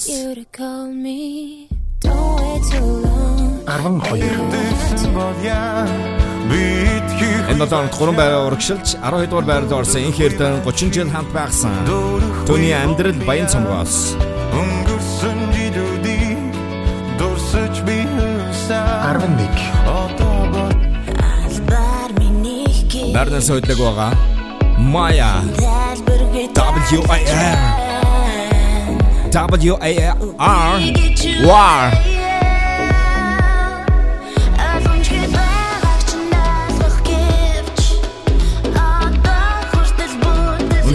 [3.66, 6.19] Arvan Hoyer.
[6.50, 6.90] Call me.
[6.90, 7.50] Don't wait too long.
[7.50, 11.10] 12 Энэ 7 хоногт 3 байраа урагшилж 12 дугаар байранд орсон энэ хэрдэн 30 жил
[11.10, 11.72] хамт байгсан.
[12.46, 13.94] Төвний амьдрал баян цомгоос.
[14.54, 16.38] Өнгөрсөн жилүүдийг
[17.18, 19.70] дурсаж би хөөсөө 11
[21.40, 23.14] Албаар минийх гээ.
[23.14, 24.12] Барнас хөдлөг байгаа.
[24.80, 25.44] Maya
[26.56, 27.60] W I R
[29.30, 29.92] W A
[30.38, 30.80] R
[31.44, 32.09] War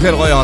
[0.06, 0.38] Үнэхээр гоё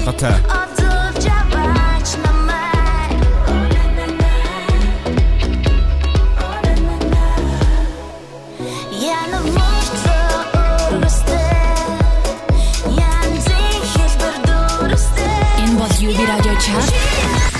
[16.57, 16.93] чарт.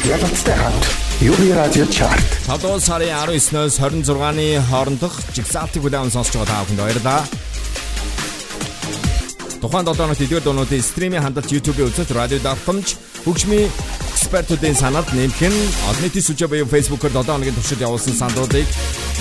[0.09, 0.83] Ялцтай хамт
[1.21, 6.81] UB радио чарт 5 дугаар сарын 19-ноос 26-ны хоорондох жигсаалтыг хүлээн сонсч байгаа та бүхэнд
[6.81, 7.21] баярлалаа.
[9.61, 13.69] Тухайн 7 хоногт эдгээр дуунуудын стримийн хандлт YouTube-ийн үзэлт радио давтамж хөгжмийн
[14.09, 18.65] экспертүүдийн санаанд нэмэх нь олон нийтийн сүлжээ буюу Facebook-оор 7 хоногийн туршид явуулсан саналуудыг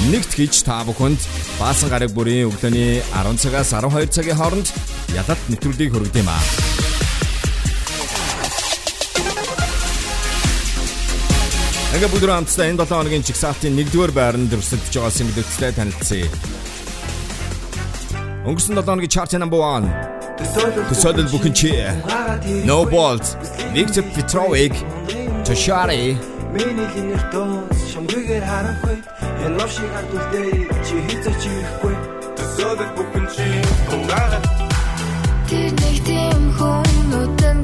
[0.09, 1.21] нэгт хийж та бүхэнд
[1.61, 4.73] баасан гараг бүрийн өглөөний 10 цагаас 12 цагийн хооронд
[5.13, 6.41] ядалт нэвтрүүлгийг хүргэдэг юм аа.
[12.01, 16.33] Ингээ бүдэр хамтдаа энэ 7 хоногийн чигсалтын 1-р байранд өрсөлдөж байгаа синглүүдтэй танилцъя.
[18.49, 20.10] Өнгөрсөн 7 хоногийн chart number 1
[20.41, 21.71] Төсөөлөл бүхэн чи
[22.65, 23.37] No Balls.
[23.75, 24.73] Victor Petrovic
[25.45, 26.17] Toshari
[26.53, 28.97] Миний линер доос шамгүйгээр харахгүй
[29.45, 31.95] энэ лав шиг хардулдээ чи хийцээ чи ихгүй
[32.39, 33.47] төсөөлөл бүхэн чи
[33.95, 34.43] унгаад
[35.47, 36.89] Тэр нэг тийм хүн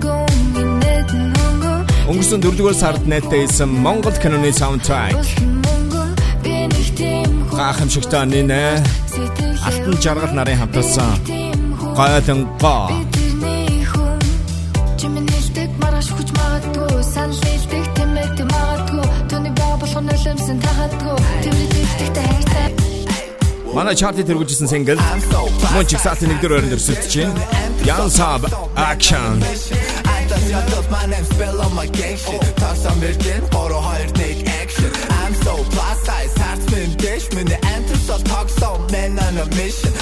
[0.05, 5.18] гүн инээд нүнгэн Өнгөрсөн 4-р сард нэттэйсэн Монгол киноны хүн
[7.57, 8.62] гайхамшигтай нэ
[9.66, 11.45] Алтан жаргал нарын хамтарсан
[11.97, 12.44] Хайртай.
[23.72, 25.01] Манай чартыг тэргүүлжсэн single.
[25.72, 27.40] Мөн чигсалтын 1-р байранд өрсөлдөж байна.
[27.88, 28.44] Young Sub
[28.76, 29.40] Action.
[35.26, 38.65] I'm so plus size, heart spin dish Миний enter so talk some
[38.97, 39.92] man on a mission.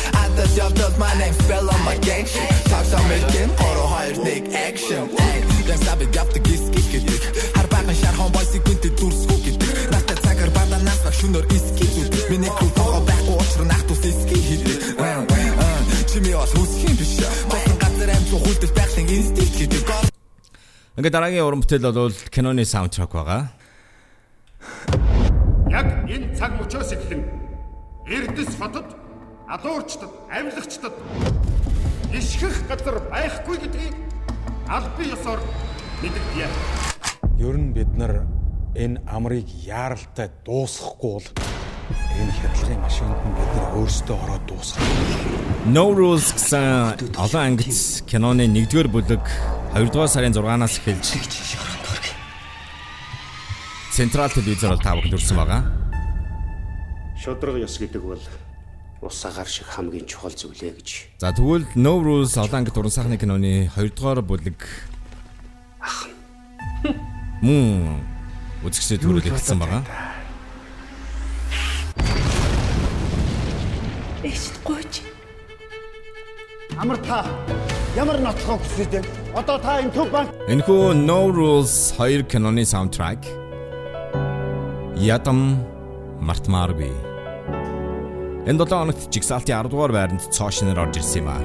[0.55, 2.49] Your love my name spell on my gang shit?
[2.91, 5.05] Some virgin, photo хоёр нэг action.
[5.67, 7.23] Яг сабид явдаг гисгис гэдэг
[7.57, 12.53] Хар баган шархон бойсыг гүнтэй дүрсгүү гэдэг Настай цагаар банданаас баг шүнөр иски зүдэг Миний
[12.53, 14.79] crew того байхгүй учраа нах тус иски хийдэг
[16.13, 17.17] Чими бас үсхийн биш
[17.49, 19.83] Босон газар амжуу хүлдэл байхлын инстинкт гэдэг
[21.01, 23.43] Ингээ дараагийн уран бүтээл бол киноны саундтрак байгаа.
[25.73, 27.34] Яг энэ цаг мөчөөс эхлэн
[28.07, 28.85] Эрдэс хотод
[29.49, 30.93] адуурчдад, амьлагчдад
[32.13, 33.97] ишгэх газар байхгүй гэдгийг
[34.69, 35.41] албан ёсоор
[36.05, 36.49] мэдэгдэе.
[37.41, 38.29] Ер нь бид нар
[38.77, 41.29] энэ амрыг яаралтай дуусгахгүй бол
[42.21, 44.85] энэ хятлагын машинд нь бид нар өөрсдөө ороод дуусгах.
[45.65, 49.25] No Rules гэсэн олон ангит киноны 1-р бүлэг
[49.73, 51.09] 2-р сарын 6-наас эхэлж
[53.97, 55.84] Централ телевизээр бол та бүхэнд хүрсэн байгаа.
[57.25, 58.21] Шудраг ёс гэдэг бол
[59.01, 60.89] ус агаар шиг хамгийн чухал зүйлээ гэж.
[61.25, 64.61] За тэгвэл No Rules олон ангит уран сайхны киноны 2-р бүлэг
[67.41, 68.05] мөн
[68.61, 69.83] үзэгчдэд төрүүлж хэлсэн байгаа.
[74.21, 75.01] Эцэд гооч.
[76.77, 77.25] Амар та
[77.97, 79.09] ямар нотлохоо хүсэж байна?
[79.33, 83.25] Одоо та энэ төв банк Энэхүү No Rules 2 киноны саундтрак
[85.01, 85.65] Ядам
[86.21, 87.14] мартмааргүй.
[88.49, 91.43] Энэ 7 хоногт жигсаалтын 10 дугаар байранд цоошноор орж ирсэн юм аа.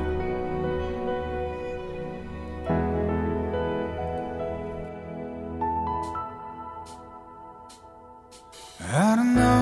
[8.89, 9.59] Don't know.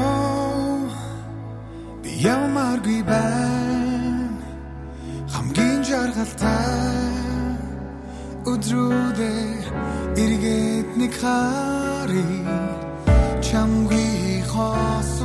[2.58, 4.38] Мартмааргүй байна
[5.34, 7.58] хамгийн жаргалтай
[8.52, 9.50] өдрүүдээ
[10.24, 12.48] эргээд нэг харыг
[13.42, 15.17] чамгүй хоосон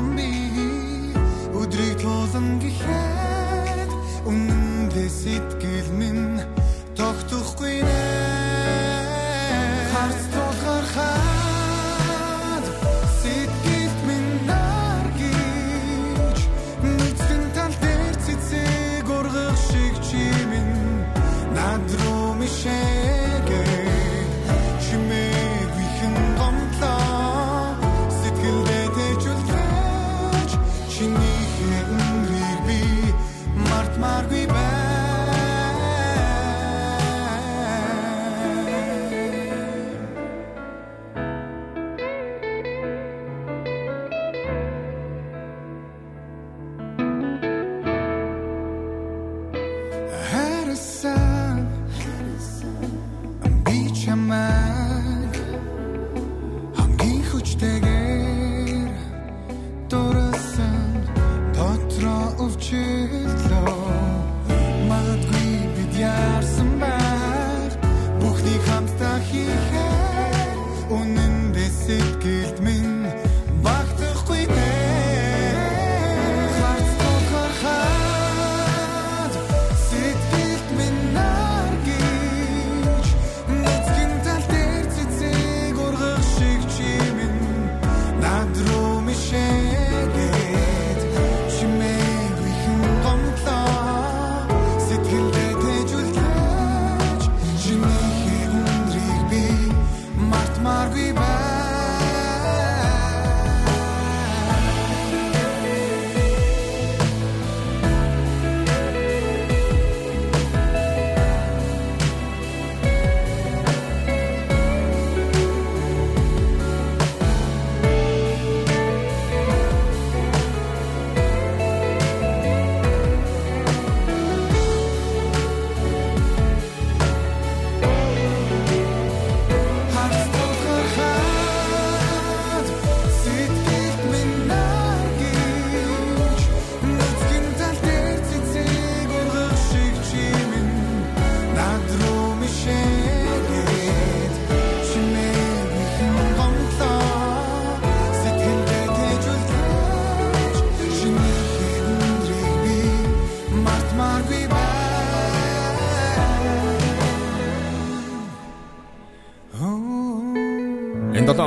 [2.22, 3.90] би өдрийг тулан гэхэд
[4.30, 6.38] үнэндээ сэтгэл минь
[6.94, 8.01] тогтохгүй нэ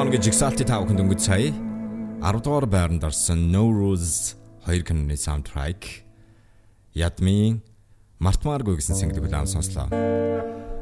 [0.06, 1.50] Энэ 7 хоногийн жигсаалтын тав хүнд өнгөц сая
[2.22, 4.38] 10 дугаар байранд орсон No Rules
[4.70, 6.06] 2 киноны саундтрек
[6.94, 7.66] Ядмын
[8.22, 9.90] Мартмааргүй гэсэн single хүлээн сонслоо.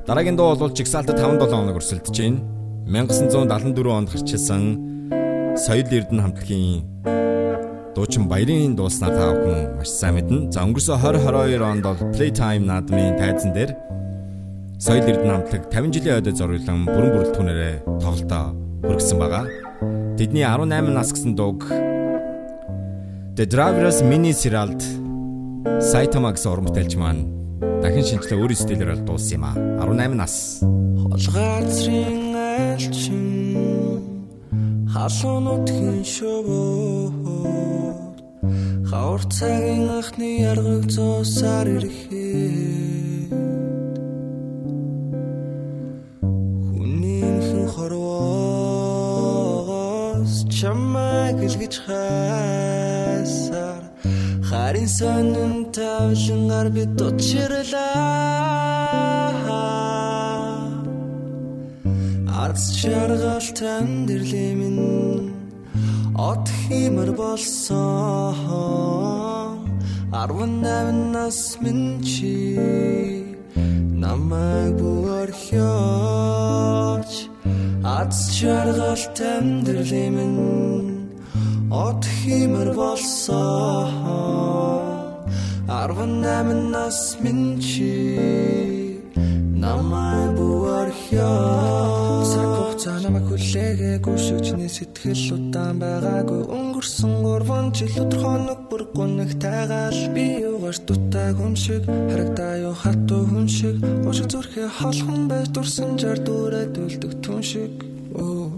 [0.04, 2.44] Дараагийн дуу бол жигсаалтад 5 7 хоног өрсөлдөж байна.
[2.84, 4.64] 1974 онд гарчилсан
[5.56, 6.84] Соёл Эрдэнэ хамтлагийн
[7.96, 10.52] дуучин баярын дууснаа та бүхэн маш сайн мэднэ.
[10.52, 13.72] За өнгөрсөн 2022 онд бол Playtime наадмын тайзан дээр
[14.84, 19.46] Соёл Эрдэнэ хамтлаг 50 жилийн ойдод зориулсан бүрэн бүрэлдэхүүнээрээ тоглолтоо хүргэсэн байгаа.
[20.20, 21.64] Тэдний 18 нас гэсэн дууг
[23.34, 24.84] The Drivers Mini Serial-д
[25.80, 27.24] Saitama гэсэн бүтээлч маань
[27.82, 29.52] дахин шинжилгээ өөрийн стилээр дуулсан юм а.
[29.88, 30.60] 18 нас.
[31.34, 33.24] Газрын айлчин
[34.94, 37.14] халуунуудын шөвөөр
[38.90, 43.32] хавар цагийн анхны яргаг зоосаар ирэхэд
[46.70, 48.43] хүнийхэн хорвоос
[50.64, 53.84] чамайг илгэж хайсаар
[54.50, 58.44] харин сонин тавлангаар би дучирлаа
[62.44, 64.80] Арц чаргал тандирлэмэн
[66.30, 68.34] От химэр болсон
[70.12, 72.36] 18 нас минь чи
[74.04, 74.78] намайг
[77.94, 80.36] буурхёч Арц чаргал тандирлэмэн
[81.72, 83.90] От химэр болсон
[85.68, 89.00] 18 нас минь чи
[89.56, 96.42] намайг буурхёч Цаг хугацаа намайг хүлээгээгүй шүү чиний сэтгэл удаан байгаагүй
[97.02, 99.98] өнгөрсөн 3 жил өдөр хоног бүр гоног тайгаал.
[100.14, 103.82] Би юугаш дутаа хүн шиг харагдаа юу хатуу хүн шиг.
[104.06, 107.74] Уушиг зүрхээ холхон байж дурсан жар дүүрээ дүүлдэг түн шиг.
[108.14, 108.53] Оо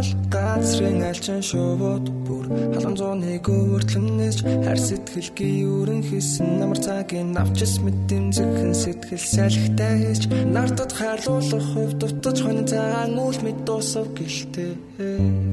[0.00, 7.74] гал газрын альчин шувууд бүр халуун зууны гүртлэнээс хар сэтгэл гиюрэн хийсэн намар цагийн навчс
[7.84, 10.22] мэдэмзэгхэн сэтгэл салхитай хийж
[10.56, 14.72] нартад хайрлуулах хувь дутаж хонь цагаан үл мэд дуусав гэлтэй.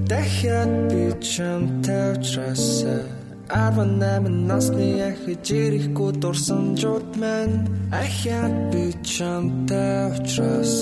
[0.07, 7.67] Дахиад би чамтай уулзрасаа Арван намын насны ахи жирэхгүй дурсан жууд маань
[8.03, 10.73] ахяад би чамтай уулзраас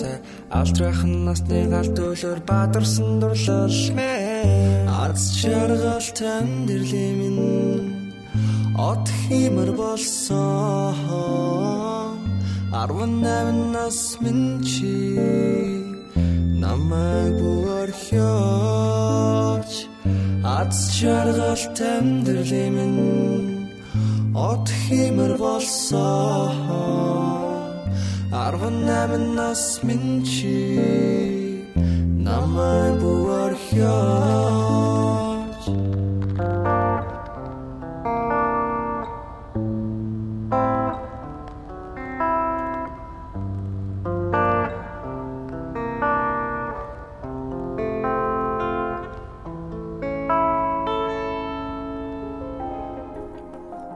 [0.49, 4.89] алдрахын насны гал төлөөр бадарсан дурлал мэн.
[5.03, 8.05] Арц чаргал тандэрлийн минь
[8.77, 10.95] от химэр болсон
[12.73, 14.95] арван намын нас минь чи
[16.61, 18.25] намайг буурхиоч
[20.45, 23.65] Аз чаргал тэмдэрлээ минь
[24.37, 26.53] От химэр болсон
[28.29, 30.57] Арван намын нас минь чи
[32.25, 33.85] Намайг буурхиоч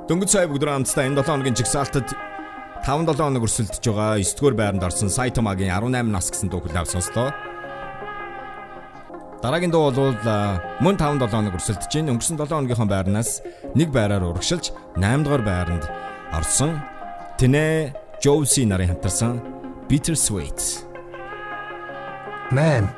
[0.10, 2.10] Дөнгөж сая бүгд хамтдаа энэ 7 хоногийн жигсаалтад
[2.82, 7.30] 5-7 хоног өрсөлдөж байгаа 9-р байранд орсон Сайтомагийн 18 нас гэсэн дуу хүлээв сонслоо.
[9.46, 10.18] Дараагийн дуу бол
[10.82, 12.18] мөн 5-7 хоног өрсөлдөж байна.
[12.18, 13.46] Өнгөрсөн 7 хоногийнхоо байрнаас
[13.78, 15.86] нэг байраар урагшилж 8 дугаар байранд
[16.34, 16.82] орсон
[17.38, 19.38] Тэнэ Жоуси нарын хамтарсан
[19.86, 20.90] Bitter Sweet.
[22.50, 22.90] Man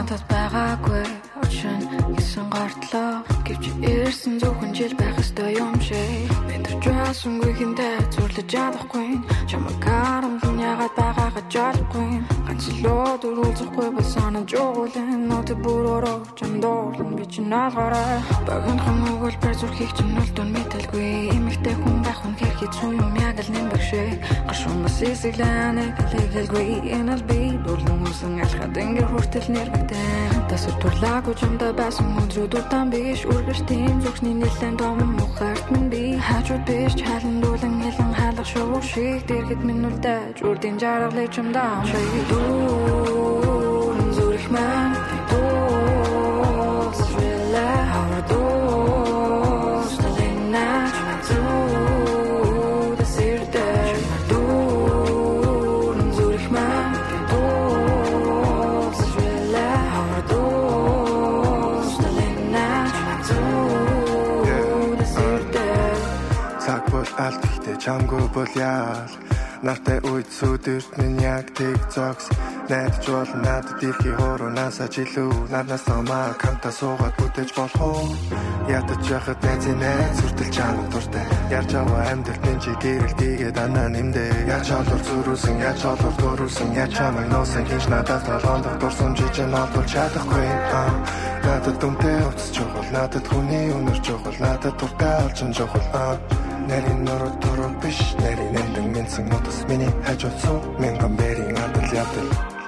[0.00, 1.04] надад байгаагүй.
[1.44, 1.80] Очин
[2.16, 3.20] гисэн гортлоо.
[3.44, 6.30] Гэвч ирсэн зөвхөн жил байх ёстой юм шиг.
[6.48, 9.10] Мэдэрч байсангүй хинтээ зүрлэж чадахгүй.
[9.50, 12.10] Чамаг харамлан ягаад байгаагаа жолохгүй
[12.46, 19.32] ганц лөө дөрүүлзэхгүй ба санаж өгүүлэн нот бүрөөрөө чам дуурлан би чи наалгараа багын хамаагүй
[19.42, 23.09] бэр зүрхийг чинь нүлдэн мэдэлгүй эмэгтэй хүн байх хүн хэрхий цуу юм
[24.48, 26.68] гашуун бас эсэглэнэ гэлэгэлгүй
[26.98, 33.24] энэл би дурлан үсэн алхад ингэр хүртэл нэрвэгдэн тасар турлаагүй чамда байсан өдрүүд удаан биш
[33.32, 39.20] үргэлж тийм зүгшний нэлен дом мухарт минь би хажууд биш чаландуулан нэлен хаалга шоу шиг
[39.28, 44.99] дэргэд минь үлдэж үрдийн жаргалыг чамдаа ший дүүрэн зүрх маань
[67.80, 69.10] чамгүй бол яал.
[69.60, 72.28] Нартай үед сүдэрт минь яг тэг зогс.
[72.70, 78.14] Найдаж бол надад ирхий хуруунаас ажилүү Наднаас намаа камта суугаад бүтэж болох уу
[78.70, 84.46] Ядаж яхад найзын найз сүртэл чанга дуртай Ярьж аваа амьдрал минь чи гэрэлтийгээ данаа нэмдэ.
[84.46, 89.88] Яаж олор зүрүүсэн, яаж олор дөрүүлсэн Яаж чамайг нуусан хинч надад толгоонд дурсан жижиг олдвол
[89.92, 90.48] чадахгүй.
[91.42, 95.84] Надад дүмтэй уцс чухал Надад хүний өнөр чухал Надад дуртай олчин чухал.
[95.90, 96.14] Аа,
[96.70, 97.98] Нарийн нуруу дуруу биш.
[98.22, 99.90] Нарийн эндэн минцэн нутас Миний.
[100.06, 102.59] Хажууд суу Мянган бэрийн адал ядал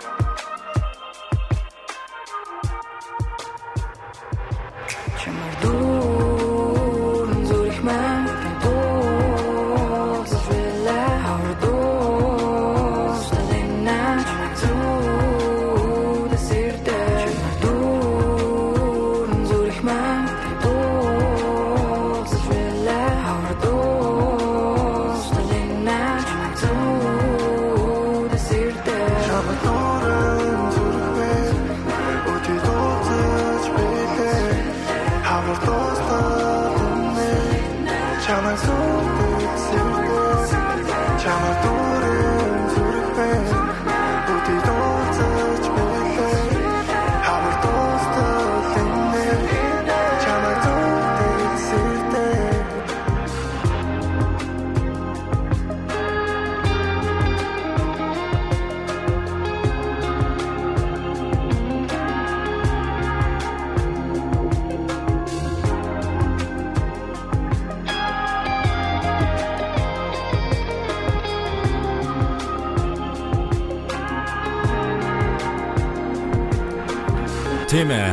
[77.72, 78.12] Тийм ээ.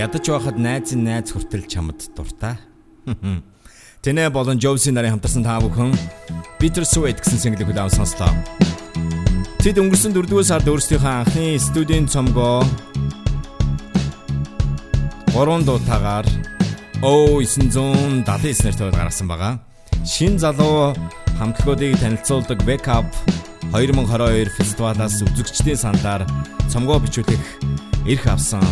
[0.00, 2.56] Ядаж байхад найзын найз хүртэл чамд дуртай.
[4.00, 5.92] Тэнэ болон Josie нарын хамтарсан та бүхэн
[6.56, 8.32] Bittersweet гэсэн single хүлээв сонслоо.
[9.60, 12.64] Тэд өнгөрсөн 4-р сард өөрсдийнхөө анхны студийн цомгоо
[15.36, 16.24] 3 дуутаагаар
[17.04, 19.60] O979 нэртэйгээр гаргасан байгаа.
[20.08, 20.96] Шин залуу
[21.36, 23.04] хамтлагуудыг танилцуулдаг Wake Up
[23.68, 26.24] 2022 фестивалаас үзэгчдийн сандаар
[26.72, 27.77] цомгоо бичүүлэх
[28.08, 28.64] эрх авсан.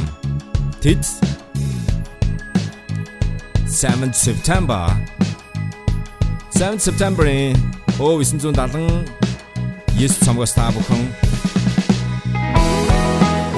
[0.81, 1.05] Тэд
[3.69, 4.89] 7 September
[6.51, 7.57] 7 September-ийн
[8.01, 9.05] О 970
[9.99, 11.03] 9 цомгоос та бүхэн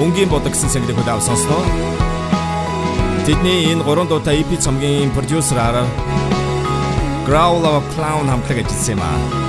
[0.03, 1.63] Өнгийн бодог гэсэн сэглэг хөдөө авсансноо
[3.23, 5.87] Тэдний энэ 3 дуутаа EP цомгийн продюсераар
[7.23, 9.48] Growl of Clown хамтлаг ажилласан юм аа.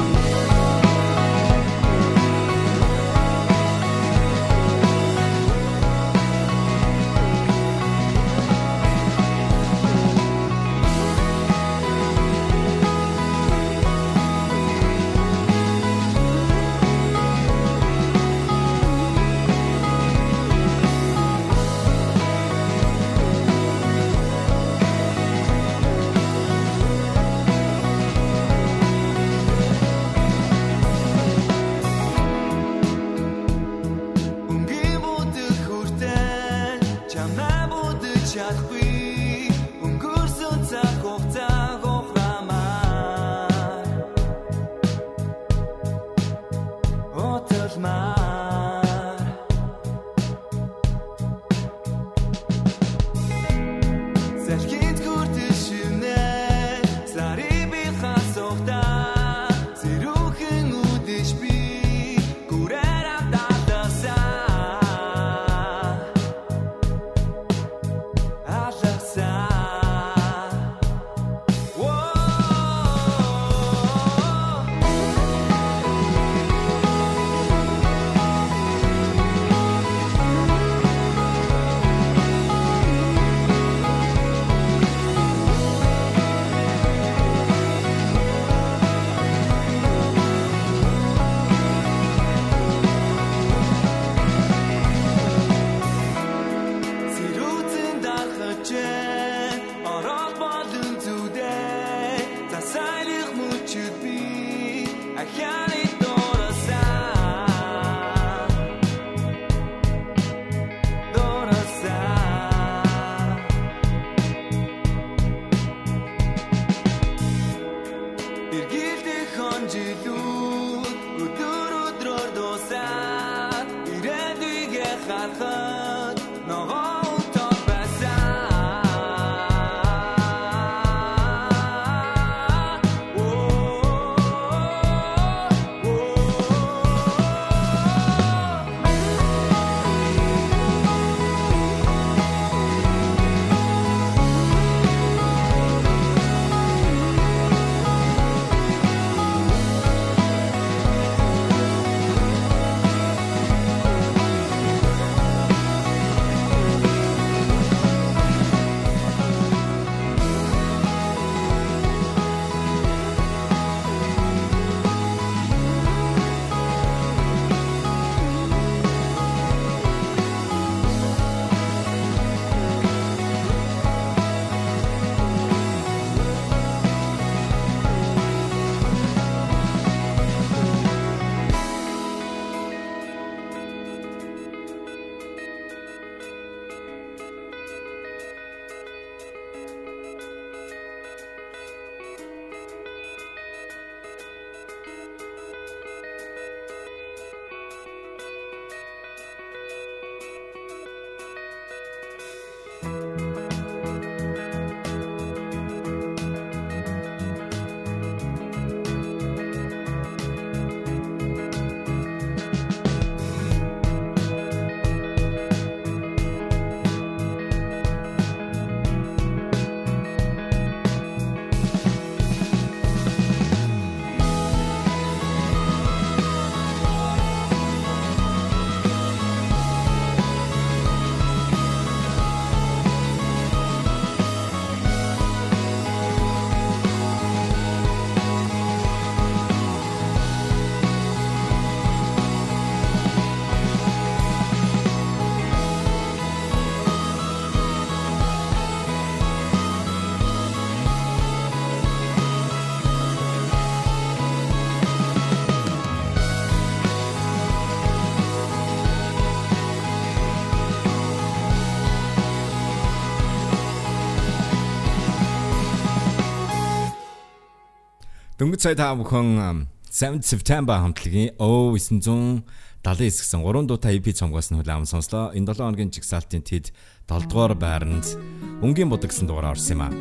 [268.51, 272.43] Өнгөц цай та бүхэн 7 September хамтлагийн O979
[272.83, 275.31] гэсэн 3 дуутаа EP цомгоос нь хүлээм сонслоо.
[275.39, 276.75] Энэ 7 хоногийн жигсаалтын тэд
[277.07, 278.19] 7 дугаар байранд
[278.59, 279.95] өнгийн будаг гэсэн дугаараар орсон юм аа.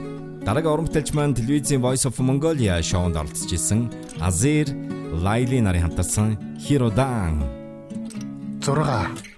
[0.50, 4.66] Дараагийн уран бүтээлч маань телевизийн Voice of Mongolia шоунд оролцож исэн Азир
[5.14, 7.46] Лайли нарын хамтарсан Хиродан
[8.66, 9.30] 6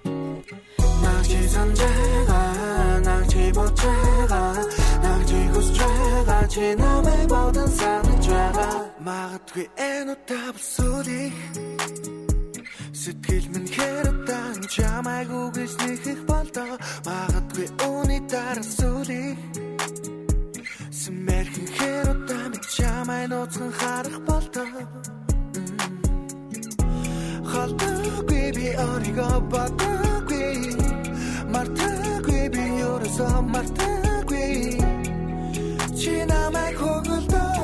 [1.03, 2.39] Начи замжага,
[3.03, 4.55] начи боцага,
[5.03, 8.20] начи гусчага, чи намайг бодсон сан
[9.07, 11.29] магадгүй энэ удаа бүсүрий
[13.01, 16.73] Сэтгэл минь хэрэтэн чамайгүй гэж нэхэх болдоо.
[17.07, 19.31] Магадгүй үүний дараа сүрий
[21.01, 24.69] Смэрхэн хэрэтэн чамай нууцхан харах болдоо.
[27.51, 30.53] Халтгүй би оригоо батгүй
[31.53, 34.53] Мартаггүй би ерөөсөө мартаггүй.
[35.99, 37.60] Чи намайг хөглөдөө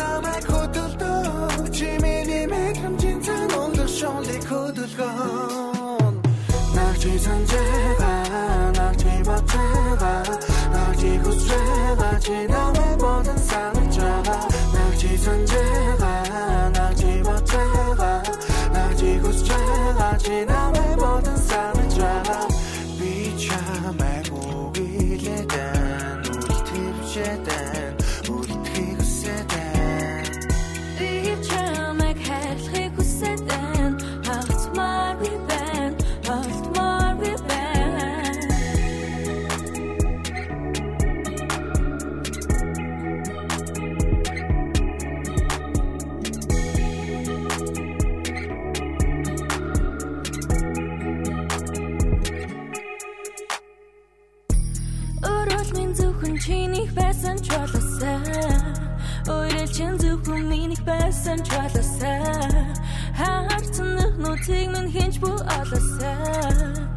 [0.00, 6.14] намайг хөдөлдөө Чи миний мэдрэмжийн цан өндөр шоолыг хөдөлгөөн
[6.76, 8.12] Нагчи санжэга
[8.78, 10.14] Нагчи батэга
[10.74, 13.38] Нагчи хүсрэга Чи намайг бодон
[61.31, 62.75] минийх байсан ч болоосаа
[63.17, 66.89] Харцсан нөх нүцийг минь хинч бүү олоосаа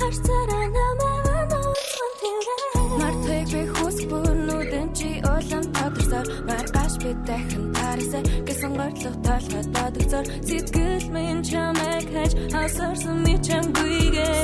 [0.00, 2.56] Харцараа намайг нууцсан тэрэ
[3.00, 6.26] Мартыг би хүс бүрнүүдэн чи улам тодорсоор.
[6.48, 14.36] Маргаш би дахин тарасаа Гэсэн гортлох толгой бодогцоор Сэтгэл минь чамайг хайж Хасарсан ми чамгүйгээ.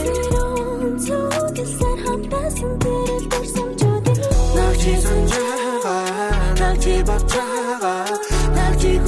[1.04, 4.12] Цугласан хамтасан тэрэл дурсам чүдэ
[4.56, 5.96] Нагчи санжэга
[6.60, 7.61] Нагчи батчага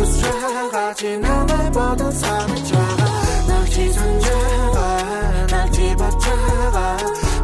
[0.05, 3.13] Нагчи хүсрэга Чи намайг бодон санаж байгаа
[3.49, 4.89] Нагчи санжэга
[5.53, 6.89] Нагчи батчага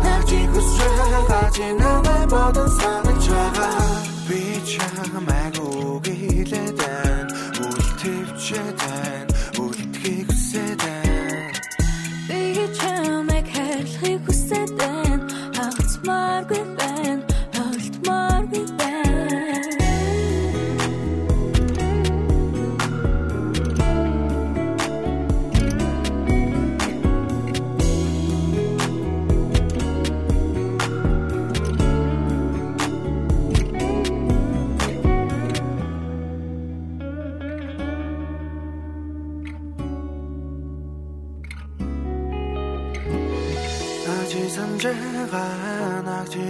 [0.04, 3.72] Нагчи хүсрэга Чи намайг бодон санаж байгаа
[4.28, 7.26] Би чамайг үгилэдэн
[7.64, 9.09] Үлтивчэдэн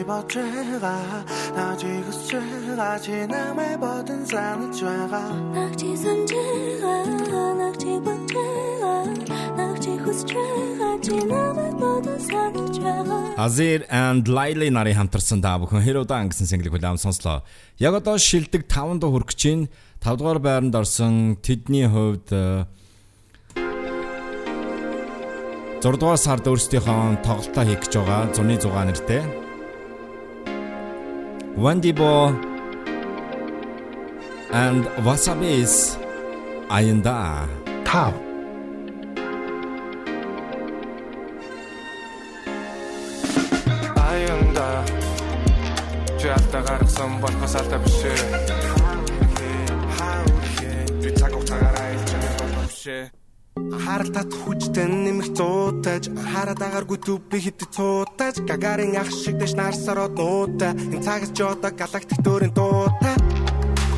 [0.05, 0.34] болж
[0.80, 1.22] байгаа
[1.57, 6.32] Ажиг өсчихэгаа чи намайг бодон санаж байгаа Наг чи санаж
[6.82, 9.03] байгаа Наг чи бодж байгаа
[9.59, 15.59] Наг чи хүсэж байгаа чи намайг бодон санаж байгаа Азир and Lily нарын хамтарсан даа
[15.61, 17.42] бүхэн хэр удаан гэсэн single хүлээм сонслоо
[17.80, 19.68] Яг одоо шилдэг 5 дуу хүрэх чинь
[20.05, 22.28] 5 дугаар байранд орсон тэдний хувьд
[25.80, 29.39] 6 дугаар сард өөрсдийнхөө тоглолтоо хийх гэж байгаа зуны 6 нэртэй
[31.57, 32.30] Wandibo
[34.53, 35.96] and Wasabi's
[36.68, 37.48] Ayanda
[37.84, 38.14] 5
[43.96, 44.84] Аянда
[46.18, 48.16] Чаалта гаргасан болохоос алдаа биш ээ.
[51.03, 53.19] Би цаг хугацаагаар айлчсан болох биш ээ.
[53.84, 60.14] Харалтад хүчтэн нэмэх зуутаж хараад агааргүй төв би хэд цуутаж гагарын ах шиг дэш нарсараад
[60.18, 63.12] нуута энэ цагаас ч одоо галактик дөөрийн дуута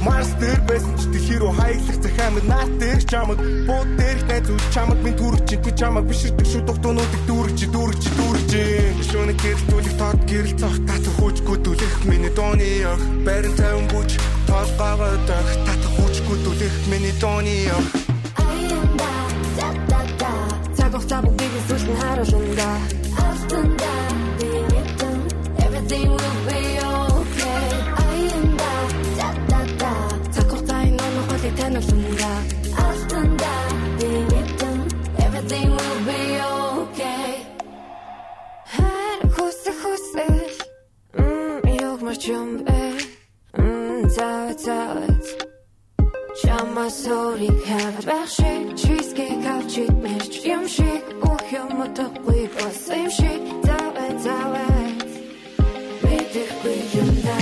[0.02, 3.38] Марс дээр байсан ч дэлхий рүү хаяглах захаамд наад дээр чамд
[3.68, 8.50] бууд дээр найз үл чамд минь түрч чи чамаг биширдэг шүү дугтуунуудыг дүүрч дүүрч дүүрч
[9.08, 14.10] шөнө гэрэлтүүлэх тод гэрэл цох тат хөөжгүй дүлэх миний дооны яг барин тавин бүж
[14.50, 18.11] толгоогоо дах тат хөөжгүй дүлэх миний дооны яг
[21.02, 22.70] хугацаа бүгдийг сүүлд нь харуулна.
[23.26, 23.92] Алтанда
[24.38, 25.16] би нэгтэн
[25.64, 26.60] everything will be
[26.94, 27.66] okay.
[28.02, 28.72] Аянда
[29.18, 29.92] да да да
[30.34, 32.32] цаг хугацаа энэ нэг хөл тань болно.
[32.86, 33.54] Алтанда
[33.98, 34.78] би нэгтэн
[35.24, 36.20] everything will be
[36.70, 37.30] okay.
[38.74, 40.54] Хэр хүс хүсэл
[41.18, 42.48] м яг мачам
[42.78, 42.82] э
[43.58, 45.02] м цаа цаа
[49.52, 54.80] авч идмэрч юм шиг өөх юм утгагүй бас юм шиг заваа заваа
[56.02, 57.41] мэдэхгүй юм да бүтэхгүй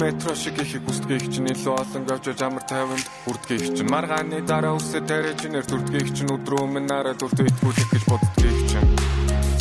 [0.00, 3.90] метро шиг их гүсдгийг чинь илүү олон гавж амар тайванд үрдгийг чинь.
[3.92, 8.88] Маргааны дараа үсэ тариачнэр төрдгийг чинь өдрөө өмнө нараа дүртөйтгүүлэх гэж боддгийг чинь.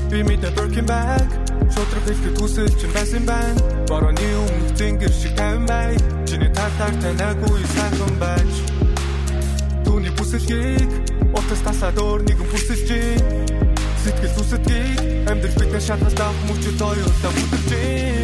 [0.08, 1.28] Би мэдээ Birkin bag
[1.76, 3.60] Шодрог хэлэхэд хүсэл чинь байсан байна.
[3.92, 5.94] Борооны өмнөх зингэр шиг тайван бай.
[6.24, 8.54] Чиний талаар танаагүй сайхан байж
[9.86, 10.92] Түүний бүсэлгийг
[11.36, 12.90] Утас тасаад өөр нэгэн бүсэлж
[14.04, 18.19] Сэтгэл зүсэтгийг Амьдрал биднээс шалгаж таах мөчөд оюутаа бүдэрж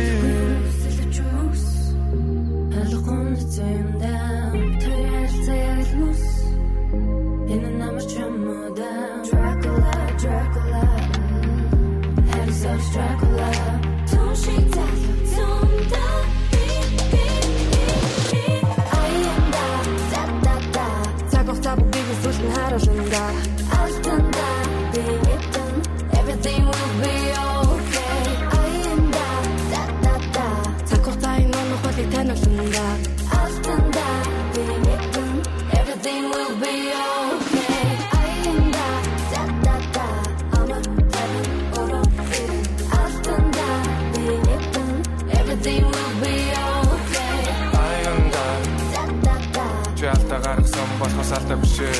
[51.32, 51.98] алдаа биш ээ.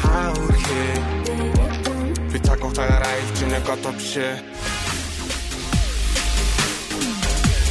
[0.00, 1.16] Хаа үрхээ
[2.36, 4.36] Би цаг хугацаагаар аялж нэг гото биш ээ.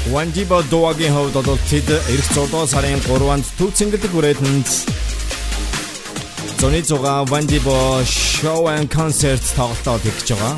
[0.10, 4.70] Вандиба Доагийн хувьд бол тэд эх 6 сарын 3-нд төв цэнгэлэг хүрээтэнд
[6.58, 10.58] зуны зуга Вандиба show and concert тоглолтоо тэгж байгаа.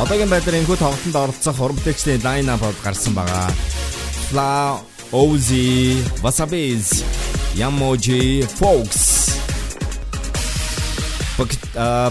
[0.00, 3.52] Одоогийн байдлаар энэхүү тоглолтод оролцох уран бүтээлчдийн line-up гарсан байгаа.
[4.32, 4.80] Fla,
[5.12, 7.04] Ozzy, Wasabi's,
[7.58, 9.34] Yamoji, Folks.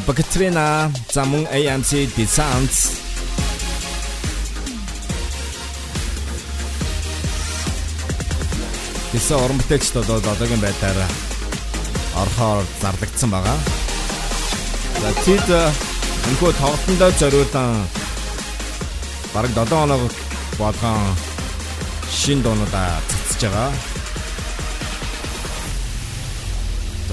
[0.07, 2.71] Бакатрина замун AMC Descent
[9.11, 10.99] Гэсэн уран бүтээлчд бол одоогийн байдлаар
[12.21, 13.57] орхоор зарлагдсан байгаа.
[14.99, 15.47] За тэд
[16.27, 17.87] энэхүү тоглолтонд зориулсан
[19.31, 20.11] бараг 7 хоног
[20.59, 21.15] болгон
[22.11, 23.96] шин дуунуудаа цэцэж байгаа.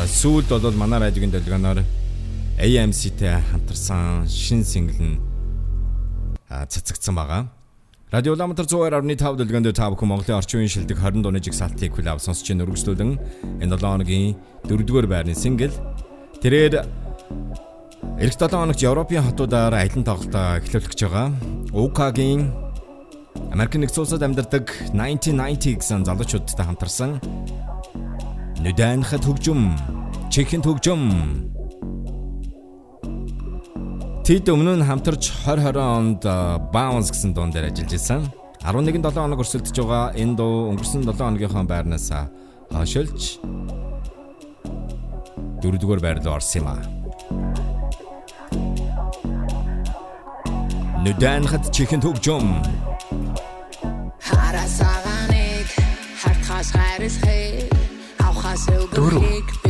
[0.05, 1.79] За сүүлд бол манай радиогийн дэлгөөнөөр
[2.61, 5.17] AMC-тэй хамтарсан шин сингл нь
[6.45, 7.49] цэцэгдсэн байгаа.
[8.13, 12.53] Радио Улаанбаатар 102.5 дэлгөөнд та бүхэн Монголын орчин үеийн шилдэг 20 дууны жигсаалтыг хүлээв сонсч
[12.53, 14.37] энэ өргөжлүүлэн энэ 7 хоногийн
[14.69, 15.73] 4-р байрны сингл
[16.45, 16.85] тэрээр
[18.21, 21.33] эх 7 хоногт Европын хотуудаар аялан тоглолтоо эхлүүлэх гэж байгаа.
[21.73, 22.53] УК-гийн
[23.57, 27.25] Америк нэгдсэн улсад амьдардаг 1990 гэсэн залуучуудтай хамтарсан
[28.65, 29.77] Нүдэнхад хөгжим,
[30.35, 31.03] Чехийн хөгжим
[34.27, 36.27] Тэд өмнө нь хамтарч 2020 онд
[36.75, 38.27] Bounce гэсэн дуун дээр ажиллаж исэн.
[38.67, 42.11] 11-7 хоног өрсөлдөж байгаа энэ дуу өнгөрсөн 7 хоногийнхоо байрнаас
[42.75, 43.39] хашилж
[45.63, 46.83] дөрөвдүгээр байр руу орсон юм а.
[50.99, 52.59] Нүдэнхад чихэн хөгжим
[54.19, 55.69] Харасаганыг
[56.19, 57.71] хартхаас хайрлахыг
[58.19, 59.64] авхаас өгөхийг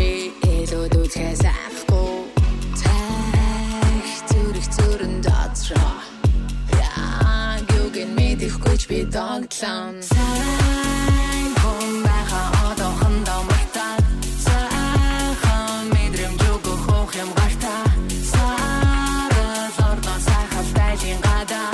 [0.65, 2.12] илүү дүүцгээс авахгүй.
[2.81, 5.93] Тэх зүрх зүрэн дотроо.
[6.73, 14.05] Яг юуг нь мэдэхгүй ч би догтлон Сайн хүн байхаа одоохондоо мартаад
[14.47, 17.85] Сайхан мэдрэмж өгөх уух юм гартаа.
[18.32, 21.73] Сарал ордон сайхан дайжин гадаа.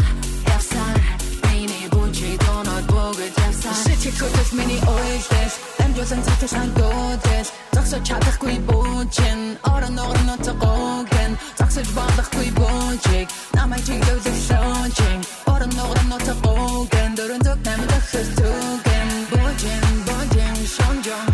[0.50, 0.98] Явсаар
[1.46, 3.78] миний бүчи донод богод явсаар.
[3.86, 7.48] Шичи көтөс миний ойлдес Амжуулсан цаташ хандуудес
[7.90, 13.26] Зогсож чадахгүй бүүн чин Орон нуурын утагоогэн Зогсож болохгүй бүүн чиг.
[13.58, 15.18] Намайг чиглүүлэглөн чин
[15.50, 21.26] Орон нуурын утагоогэн Дөрөн зүг намайг өгсөтөгэн Бүүн чин, бүүн чин, шон жон.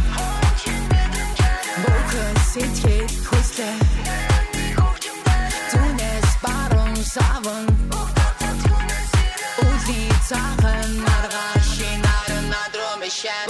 [1.85, 3.77] Бүүхэн сэтгэл хүслээ.
[5.71, 7.65] Түнэс баруун саван.
[9.61, 13.46] Үлий цагаан Маргашин арын адромишэн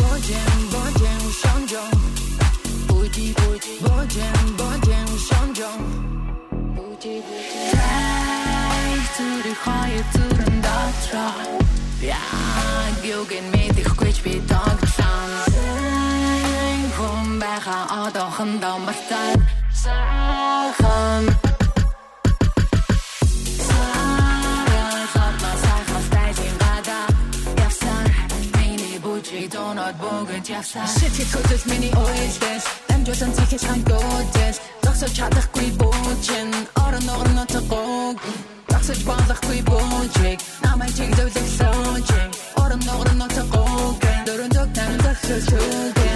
[9.66, 11.32] хоёр зүрэн дотроо
[12.02, 19.40] Яг юуген мэдэхгүй ч би тогтлон Сайн хүн байгаа одоохондоо мартаад
[19.82, 21.24] Сайхан
[29.56, 36.50] Donut bogen явсаа Shit хөдөл миний ойлдээс Дамжуулан цэхэж хангуудээс Зогсож чадахгүй буучин
[36.82, 38.18] Орон ногор нотгоог
[38.76, 42.28] Зогсож болохгүй буучиг Намайг чигдүүлэх суучин
[42.60, 43.96] Орон ногор нотгоог
[44.26, 46.15] Дөрөнд дог танин зогсож түгэн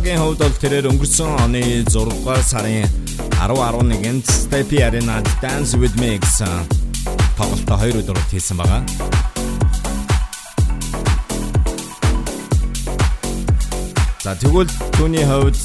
[0.00, 2.88] Укагийн хувьд бол тэрээр өнгөрсөн оны 6 дугаар сарын
[3.36, 6.64] 10-11-нд Stepy Arena Dance with Me гэсэн
[7.36, 8.80] тоглолтоо 2 өдөр хийсэн байгаа.
[14.24, 15.60] За тэгвэл түүний хувьд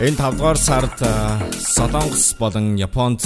[0.00, 0.96] энэ 5 дугаар сард
[1.52, 3.20] Солонгос болон Японд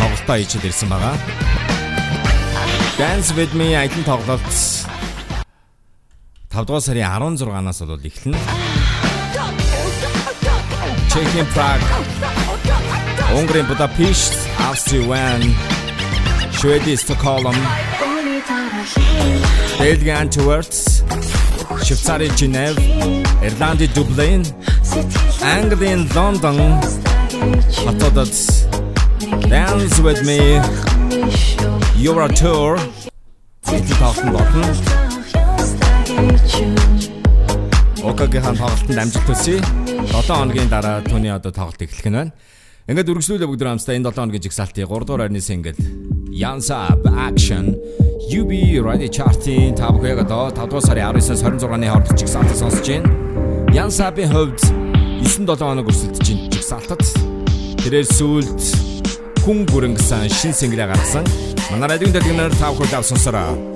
[0.00, 1.20] тоглолтоо хийж ирсэн байгаа.
[2.96, 4.65] Dance with Me аятан тоглолт
[6.56, 8.38] 5 дугаар сарын 16-наас бол эхэлнэ.
[11.12, 11.82] Чехийн Праг,
[13.36, 14.32] Унгарын Будапешт,
[14.68, 15.42] Австрийн Вен,
[16.56, 17.58] Шведийн Стокгольм,
[19.78, 20.72] Бельгийн Антверп,
[21.84, 22.76] Швейцарын Женев,
[23.46, 24.42] Ирландын Дублин,
[25.42, 26.56] Английн Лондон.
[27.84, 28.32] Хотуудад
[29.52, 30.40] Dance with me.
[32.00, 32.80] Euro Tour
[33.76, 34.95] эцэг тоглолтод болно.
[38.06, 39.60] Окагийн тоглолтод амжилт хүсье.
[39.60, 42.32] 7 хоногийн дараа түүний одоо тоглолт эхлэх нь байна.
[42.86, 45.74] Ингээд үргэлжлүүлээ бүгд хамтдаа энэ 7 хоногийн жигсаалтын 3 дугаар арны single
[46.30, 46.94] Yansa
[47.28, 47.74] Action
[48.30, 53.10] UB Radio Chart-ийн тав яг одоо 5 дугаар сарын 19-с 26-ны хооронд жигсаалтыг сонсож байна.
[53.76, 54.60] Yansa-ийн хувьд
[55.26, 57.02] 9-7 хоног өрсөлдөж чинь жигсаалтад
[57.82, 58.60] тэрээр сүүлд
[59.44, 61.26] хүн гүрэн гэсэн шин single гаргасан.
[61.70, 63.75] Манай радионд дэлгэнээр тав хүртэл сонсороо.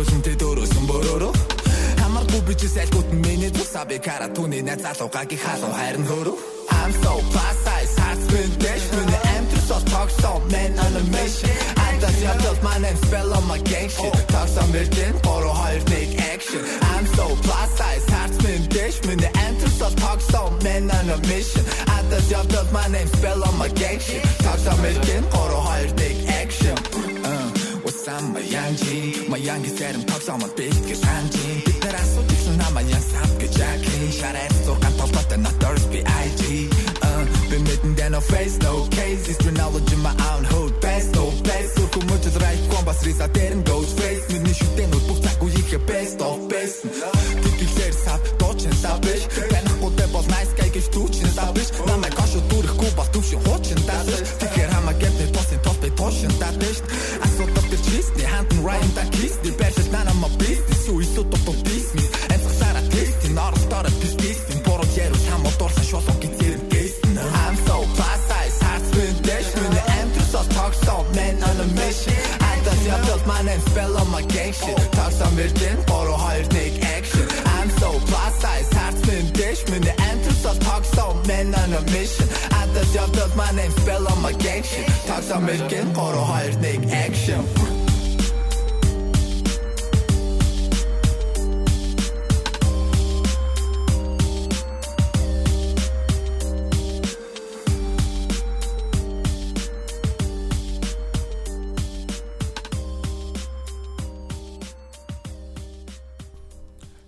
[0.00, 1.28] дөрө төсөнтэй дөрө сүмбөрөөрө.
[2.00, 6.36] Хамаргүй би ч сэлгүүт миний дүү сабик кара түүний найз залуу гаги халуу хайрн хөрөө.
[6.72, 10.96] I'm so plus size, hard spin dash When the M3 sauce talk so man on
[10.96, 14.14] a mission I thought you thought my name spell on my gang shit.
[14.32, 16.62] Talk some virgin, photo hard take action.
[16.94, 21.64] I'm so plus size, hard spin dash дэш Миний амтрасал тогсон men on a mission
[21.96, 24.24] Атас явдал my name spell on my gang shit.
[24.40, 26.99] Тогсон мэргэн 3 2 1 action
[27.90, 33.30] Усам маянжи Маянги сэрм тогсон my best гэж санжи Бид нар асуудагсан намаа ян сам
[33.42, 36.40] гэж яаkin Шарайт зургаан толгойтой notorious B.I.G
[37.50, 41.34] Би мэдэн дэ no face no case This knowledge in my own hood best no
[41.42, 41.70] best.
[41.74, 46.22] Сурху мөчөд right ком бас риса дэрэн goes face Миний шүтэнүүд бүх цаг үеийнхээ best
[46.22, 46.86] of best.
[47.42, 52.14] Тэгэлээр сав доочин сав биш Танихгүй дэ бол nice guy гэж түүчин сав биш Намайг
[52.14, 53.79] гошо дүрэхгүй бол төвшин хуучин даа биш Тэгэхээр
[83.50, 84.86] my name spell on my gang shit.
[85.06, 87.42] Тогсон мэрдэн боро хоёр нэг action.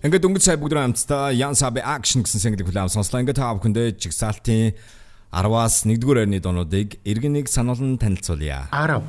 [0.03, 3.23] Ингээд өнгөц сая бүгд хамтдаа Ян Сабе Action гэсэн сэнгдэг хүлээм сонслоо.
[3.23, 4.75] Ингээд та бүхэндээ жигсаалтын
[5.33, 8.69] 10-аас 1-р ойрны дуунуудыг иргэн нэг сануулн танилцуулъя.
[8.69, 9.01] 10.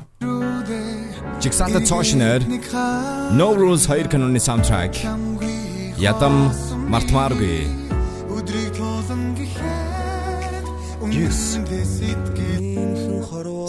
[1.37, 2.41] Жигсаалт цоошнер
[3.37, 4.97] No Rules 2 каноны саундтрак.
[6.01, 6.49] Ядам
[6.89, 7.69] мартмааргүй.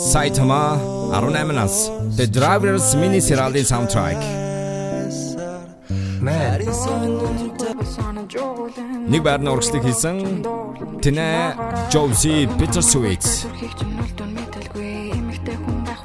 [0.00, 0.80] Сайтама
[1.12, 1.76] 18-аас
[2.16, 4.45] The Drivers mini serial-ийн саундтрак.
[6.26, 6.58] Man.
[9.06, 10.42] Нэг байрны урагшлыг хийсэн
[11.02, 11.54] Тинэ
[11.92, 13.22] Josie Bittersweet.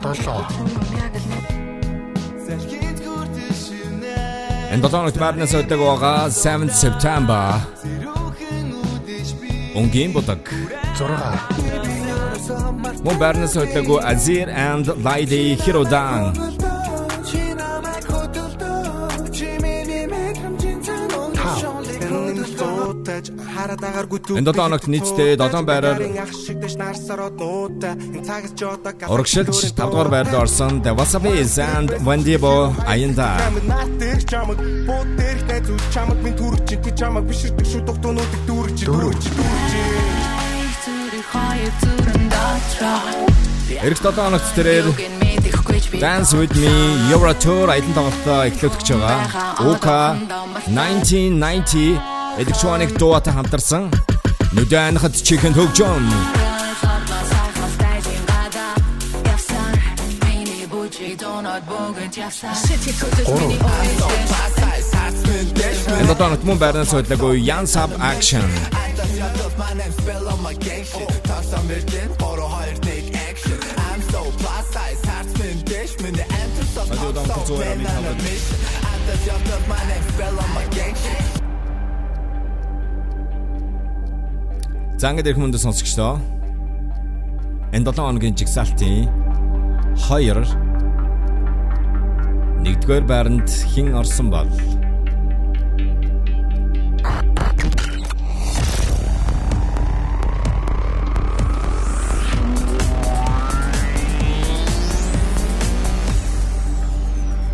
[0.05, 0.45] Толоо.
[4.71, 7.57] Энэ долооногт байрнаас өдөг байгаа 7 September.
[9.73, 10.45] Онгийн бодог
[11.01, 11.17] 6.
[13.05, 16.37] Мөн байрнаас өдөг Azir and Lady Hirodan.
[32.87, 33.37] Аянда.
[33.67, 34.57] Натэр чамаг
[34.87, 38.77] бууд дээрх найзууд чамаг минь түрч чи чамаг биширдэг шүү дугтуунуудыг дүүрч.
[38.87, 39.73] дүүрч дүүрч
[43.81, 44.85] Эрх долооногт тэрээр
[46.01, 46.71] Dance with me
[47.11, 49.55] Euro Tour аялын тоглолтоо эхлүүлж байгаа.
[49.71, 50.17] Ука
[50.67, 53.91] 1990 электроник дуутай хамтарсан
[54.55, 56.03] Нүдэнхад чихэн хөгжөн.
[65.99, 68.47] Энэ долооногт мөн байрнаас хөдлөг Ян Sub Action.
[68.75, 69.73] Антас ядал my
[79.89, 81.50] name
[85.01, 86.21] За ингээд ирэх мөндө сонсогчдоо.
[87.73, 89.09] Энэ 7 хоногийн жигсаалтын
[89.97, 90.45] 2
[92.61, 94.45] нэгдүгээр байранд хэн орсон бол?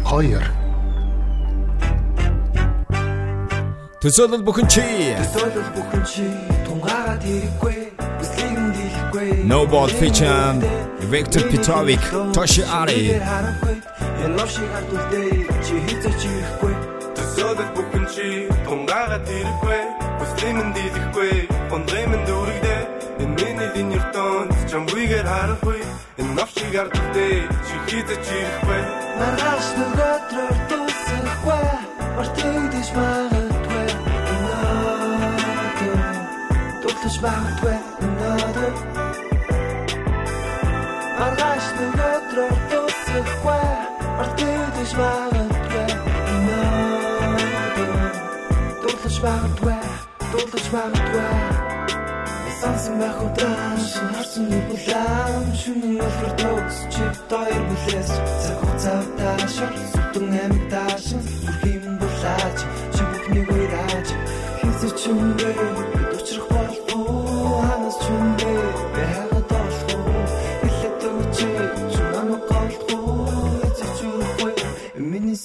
[0.03, 0.56] Хоёр.
[3.97, 4.83] Төсөөлөл бүхэн чи.
[5.17, 6.25] Төсөөлөл бүхэн чи.
[6.67, 7.77] Тунгаагаад хэрэггүй
[8.21, 9.29] Бислийг нь дийлэхгүй.
[9.49, 10.53] No Ball feature
[11.09, 13.17] Victor Petrovic, Toshi Ari.
[14.21, 16.73] Энэ хатулдээ чи хийцээ чи ирэхгүй
[17.17, 18.27] төсөөлөл бүхэн чи.
[18.69, 19.81] Тунгаагаад ирэхгүй
[20.21, 21.33] бүслийн нь дийлэхгүй.
[21.73, 22.81] Гондрын нь дүүрэгдээ
[23.25, 25.81] энэ миний линертон чамбүйгээр харахгүй.
[26.21, 28.81] Энэ нов шиг ардтай чи хийдэж ирэхгүй
[29.17, 31.65] Маргааш нөгөөдрөөр дуусахгүй
[32.17, 33.46] Мартагдаж магадгүй
[37.07, 38.73] Дутлаж магадгүй Өнөөдөр
[41.17, 43.67] Маргааш нөгөөдрөөр дуусахгүй
[44.17, 45.85] Мартагдаж магадгүй
[46.33, 47.93] Өнөөдөр
[48.83, 49.77] Дутлаж магадгүй
[50.33, 51.31] Дутлаж магадгүй
[52.59, 58.11] Сансан байх удааш харсан нэг улаан шүнэн олгор төгс чи дойр бүлээс
[58.43, 62.59] цаг хугацаа таашар сүтэн амиг таашин зүрхийн булаач
[62.95, 64.07] чи бүхнийг уйрааж
[64.59, 65.96] Хэзээ ч юм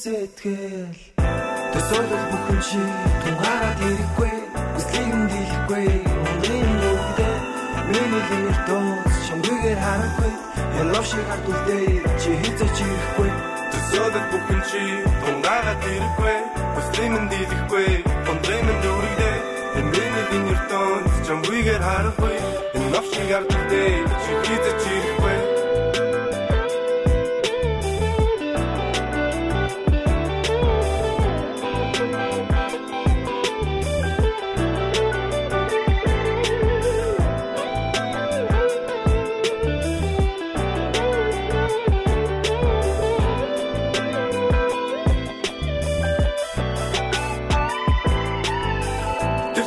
[0.02, 0.98] сэтгэл.
[1.72, 2.80] Төсөөлөл бүхэн чи
[3.22, 4.32] Тунгараад ирэхгүй.
[4.74, 5.86] Хүслийг нь дийлэхгүй.
[6.30, 7.34] Өндрийн нүгдээ
[7.90, 10.32] Миний лимит донс Шамгүйгээр харахгүй.
[10.80, 11.86] Энэ лав шиг хардулдээ
[12.20, 13.30] Чи хэзээ ч ирэхгүй.
[13.72, 14.82] Төсөөлөл бүхэн чи
[15.22, 16.36] Тунгараад ирэхгүй.
[16.74, 17.88] Хүслийг нь дийлэхгүй.
[18.30, 19.36] Өндрийн нүгдээ
[19.74, 22.36] Миний лимит донс Шамгүйгээр харахгүй
[22.76, 23.92] Энэ лав шиг хардулдээ
[24.22, 25.51] Чи хэзээ ч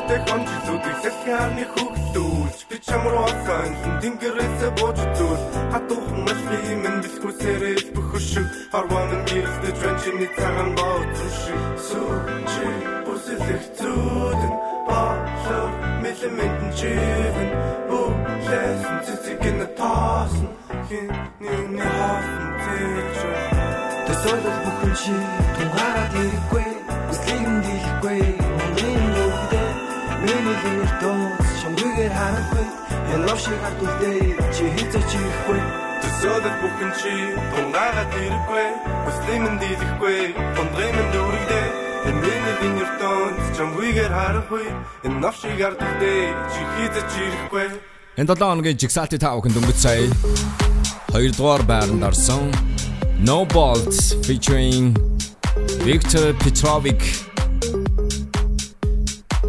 [0.06, 7.78] ирэхгүй Тэртэй хонжилуудыг салхианы хөглүүлж би чамруу осан тэнгэрээсээ бууж үзүүл хатуухан малхи минь бэлгүүсээрээ
[7.96, 12.68] бөхөшөг харван гэрэлдэж байна чиний цагаан бооцсон шиг сүүчи
[13.06, 14.54] бүсэлэх зүудэн
[14.88, 15.66] баалаа
[16.04, 17.50] мэлэмэнтэн чивэн
[17.90, 20.50] бүлэсэн цэцэгэн таасан
[20.88, 21.10] хин
[21.42, 23.20] нүний хаасан тэч
[24.06, 25.16] Төсөөлөл бүхэн чи
[25.56, 26.68] Тунгараад ирэхгүй
[27.10, 28.45] Хүслийг нь дийлэхгүй
[30.64, 32.68] Лимит донс Шамгүйгээр харахгүй.
[33.14, 34.20] Энэ лав шиг хардулдээ
[34.56, 35.60] Чи хэзээ ч ирэхгүй
[36.02, 37.14] Төсөөлөл бүхэн чи
[37.54, 38.68] тунгагаад ирэхгүй.
[39.06, 40.20] Хүслийг нь дийлэхгүй
[40.62, 41.68] Ондрын минь дүүрэгдээ
[42.06, 44.66] Миний винертон чамгүйгээр харахгүй.
[45.06, 46.22] Энэ нав шиг арддээ
[46.54, 47.68] Чи хийдэж ирэхгүй.
[48.16, 50.08] Энэ 7 хоногийн жигсаалтын тав хүн дөнгөж сая.
[51.12, 52.52] 2 дугаар байранд орсон.
[53.20, 54.94] No Bolts featuring
[55.88, 57.02] Victor Petrovic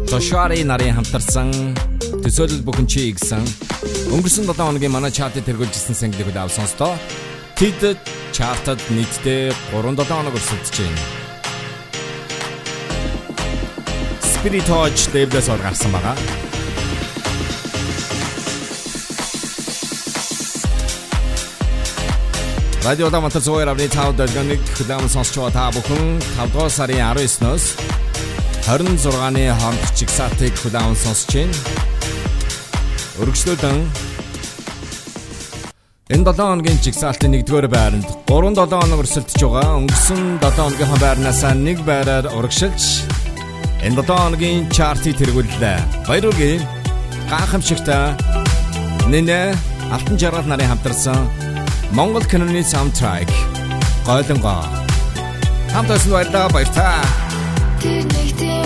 [0.07, 1.49] Тошари нарын хамтарсан
[2.23, 3.43] төсөөлөл бүхэн чи гэсэн
[4.15, 6.95] өнгөрсөн 7 хоногийн манай чартыг тэргүүлжсэн single-ийг авсан сонстоо.
[7.59, 7.99] Тэд
[8.31, 11.03] чартад нийтдээ 3-7 хоног өрсөлдөж байна.
[14.23, 16.15] Spirit Touch дэвлээс ор гарсан байгаа.
[22.87, 28.06] Радио Даматар зөөр авны тав дэлгэнийг хүлээн сонсч байгаа та бүхэн 5 дугаар сарын 19-ноос
[28.67, 31.55] 26-ны хооронд чигсаатыг хүлээн сонсч байна.
[33.23, 33.79] Өргөжлөлөн
[36.11, 39.79] Энэ 7 хоногийн чигсаалтын 1-р байранд 3-7 хоног өрсөлдөж байгаа.
[39.79, 42.83] Өнгөрсөн 7 хоногийнхаа байрнаас нэг байраар урагшилж
[43.87, 45.79] энэ 7 хоногийн чартыг тэргүүллээ.
[46.07, 46.59] Баярлалаа.
[47.31, 48.19] Гайхамшигтай
[49.07, 49.55] нэнэ
[49.95, 51.23] алтан жаргал нарын хамтарсан
[51.95, 53.31] Монгол киноны саундтрек
[54.03, 54.59] гойлонго
[55.71, 57.03] хамтасан баярлалаа баяртай.
[57.81, 58.56] Тэр нэг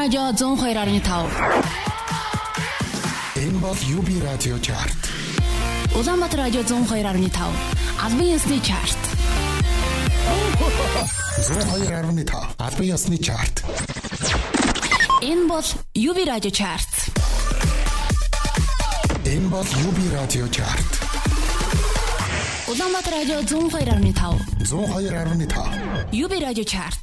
[0.00, 1.28] радио 102.5.
[3.36, 4.96] Энэ бол UB радио чарт.
[5.94, 7.30] Улаанбаатар радио 102.5.
[8.02, 8.96] Албан ёсны чарт.
[11.36, 13.62] 102.5 албан ёсны чарт.
[15.20, 16.92] Энэ бол UB радио чарт.
[19.26, 20.90] Энэ бол UB радио чарт.
[22.70, 24.64] Улаанбаатар радио 102.5.
[24.64, 26.99] 102.5 UB радио чарт.